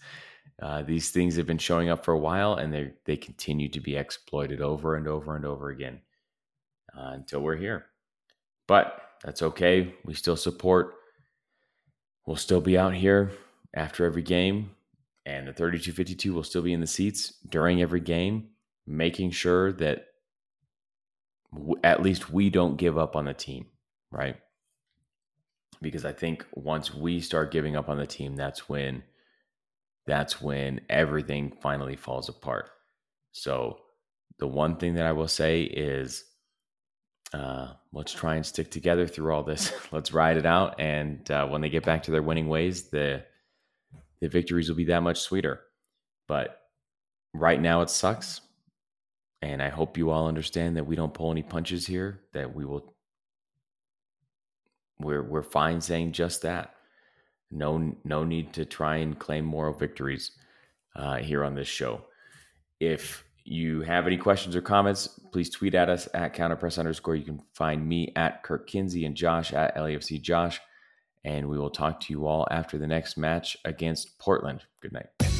Uh, 0.62 0.82
these 0.82 1.10
things 1.10 1.36
have 1.36 1.46
been 1.46 1.58
showing 1.58 1.88
up 1.88 2.04
for 2.04 2.14
a 2.14 2.18
while, 2.18 2.54
and 2.54 2.72
they 2.72 2.92
they 3.06 3.16
continue 3.16 3.68
to 3.68 3.80
be 3.80 3.96
exploited 3.96 4.60
over 4.60 4.94
and 4.94 5.08
over 5.08 5.34
and 5.34 5.44
over 5.44 5.70
again 5.70 6.00
uh, 6.96 7.10
until 7.14 7.40
we're 7.40 7.56
here. 7.56 7.86
But 8.68 9.00
that's 9.24 9.42
okay. 9.42 9.94
We 10.04 10.14
still 10.14 10.36
support. 10.36 10.94
We'll 12.24 12.36
still 12.36 12.60
be 12.60 12.78
out 12.78 12.94
here 12.94 13.32
after 13.74 14.04
every 14.04 14.22
game, 14.22 14.70
and 15.26 15.48
the 15.48 15.52
3252 15.52 16.32
will 16.32 16.44
still 16.44 16.62
be 16.62 16.72
in 16.72 16.80
the 16.80 16.86
seats 16.86 17.34
during 17.48 17.82
every 17.82 18.00
game, 18.00 18.48
making 18.86 19.30
sure 19.32 19.72
that 19.72 20.06
w- 21.52 21.80
at 21.82 22.02
least 22.02 22.30
we 22.30 22.50
don't 22.50 22.76
give 22.76 22.96
up 22.96 23.16
on 23.16 23.24
the 23.24 23.34
team, 23.34 23.66
right? 24.10 24.36
Because 25.82 26.04
I 26.04 26.12
think 26.12 26.46
once 26.52 26.94
we 26.94 27.20
start 27.20 27.50
giving 27.50 27.76
up 27.76 27.88
on 27.88 27.98
the 27.98 28.06
team, 28.06 28.36
that's 28.36 28.68
when 28.68 29.02
that's 30.06 30.40
when 30.40 30.82
everything 30.90 31.50
finally 31.62 31.96
falls 31.96 32.28
apart. 32.28 32.70
So 33.32 33.78
the 34.38 34.46
one 34.46 34.76
thing 34.76 34.94
that 34.94 35.06
I 35.06 35.12
will 35.12 35.28
say 35.28 35.62
is 35.62 36.24
uh, 37.32 37.72
let's 37.92 38.12
try 38.12 38.36
and 38.36 38.44
stick 38.44 38.70
together 38.70 39.06
through 39.06 39.32
all 39.32 39.42
this. 39.42 39.72
let's 39.92 40.12
ride 40.12 40.36
it 40.36 40.46
out, 40.46 40.78
and 40.78 41.28
uh, 41.30 41.46
when 41.46 41.60
they 41.60 41.68
get 41.68 41.84
back 41.84 42.02
to 42.04 42.10
their 42.10 42.22
winning 42.22 42.48
ways, 42.48 42.90
the 42.90 43.24
the 44.24 44.30
victories 44.30 44.70
will 44.70 44.76
be 44.76 44.86
that 44.86 45.02
much 45.02 45.20
sweeter. 45.20 45.60
But 46.26 46.62
right 47.34 47.60
now, 47.60 47.82
it 47.82 47.90
sucks, 47.90 48.40
and 49.42 49.62
I 49.62 49.68
hope 49.68 49.98
you 49.98 50.08
all 50.08 50.28
understand 50.28 50.78
that 50.78 50.86
we 50.86 50.96
don't 50.96 51.12
pull 51.12 51.30
any 51.30 51.42
punches 51.42 51.86
here. 51.86 52.22
That 52.32 52.54
we 52.54 52.64
will. 52.64 52.94
We're 54.98 55.22
we're 55.22 55.42
fine 55.42 55.82
saying 55.82 56.12
just 56.12 56.40
that. 56.40 56.74
No 57.50 57.94
no 58.02 58.24
need 58.24 58.54
to 58.54 58.64
try 58.64 58.96
and 58.96 59.18
claim 59.18 59.44
moral 59.44 59.74
victories 59.74 60.30
uh, 60.96 61.16
here 61.16 61.44
on 61.44 61.54
this 61.54 61.68
show. 61.68 62.06
If 62.80 63.24
you 63.44 63.82
have 63.82 64.06
any 64.06 64.16
questions 64.16 64.56
or 64.56 64.62
comments, 64.62 65.20
please 65.32 65.50
tweet 65.50 65.74
at 65.74 65.90
us 65.90 66.08
at 66.14 66.34
counterpress 66.34 66.78
underscore. 66.78 67.16
You 67.16 67.26
can 67.26 67.42
find 67.52 67.86
me 67.86 68.10
at 68.16 68.42
Kirk 68.42 68.66
Kinsey 68.68 69.04
and 69.04 69.14
Josh 69.14 69.52
at 69.52 69.76
LAFC 69.76 70.22
Josh. 70.22 70.62
And 71.24 71.48
we 71.48 71.58
will 71.58 71.70
talk 71.70 72.00
to 72.00 72.12
you 72.12 72.26
all 72.26 72.46
after 72.50 72.76
the 72.78 72.86
next 72.86 73.16
match 73.16 73.56
against 73.64 74.18
Portland. 74.18 74.62
Good 74.80 74.92
night. 74.92 75.33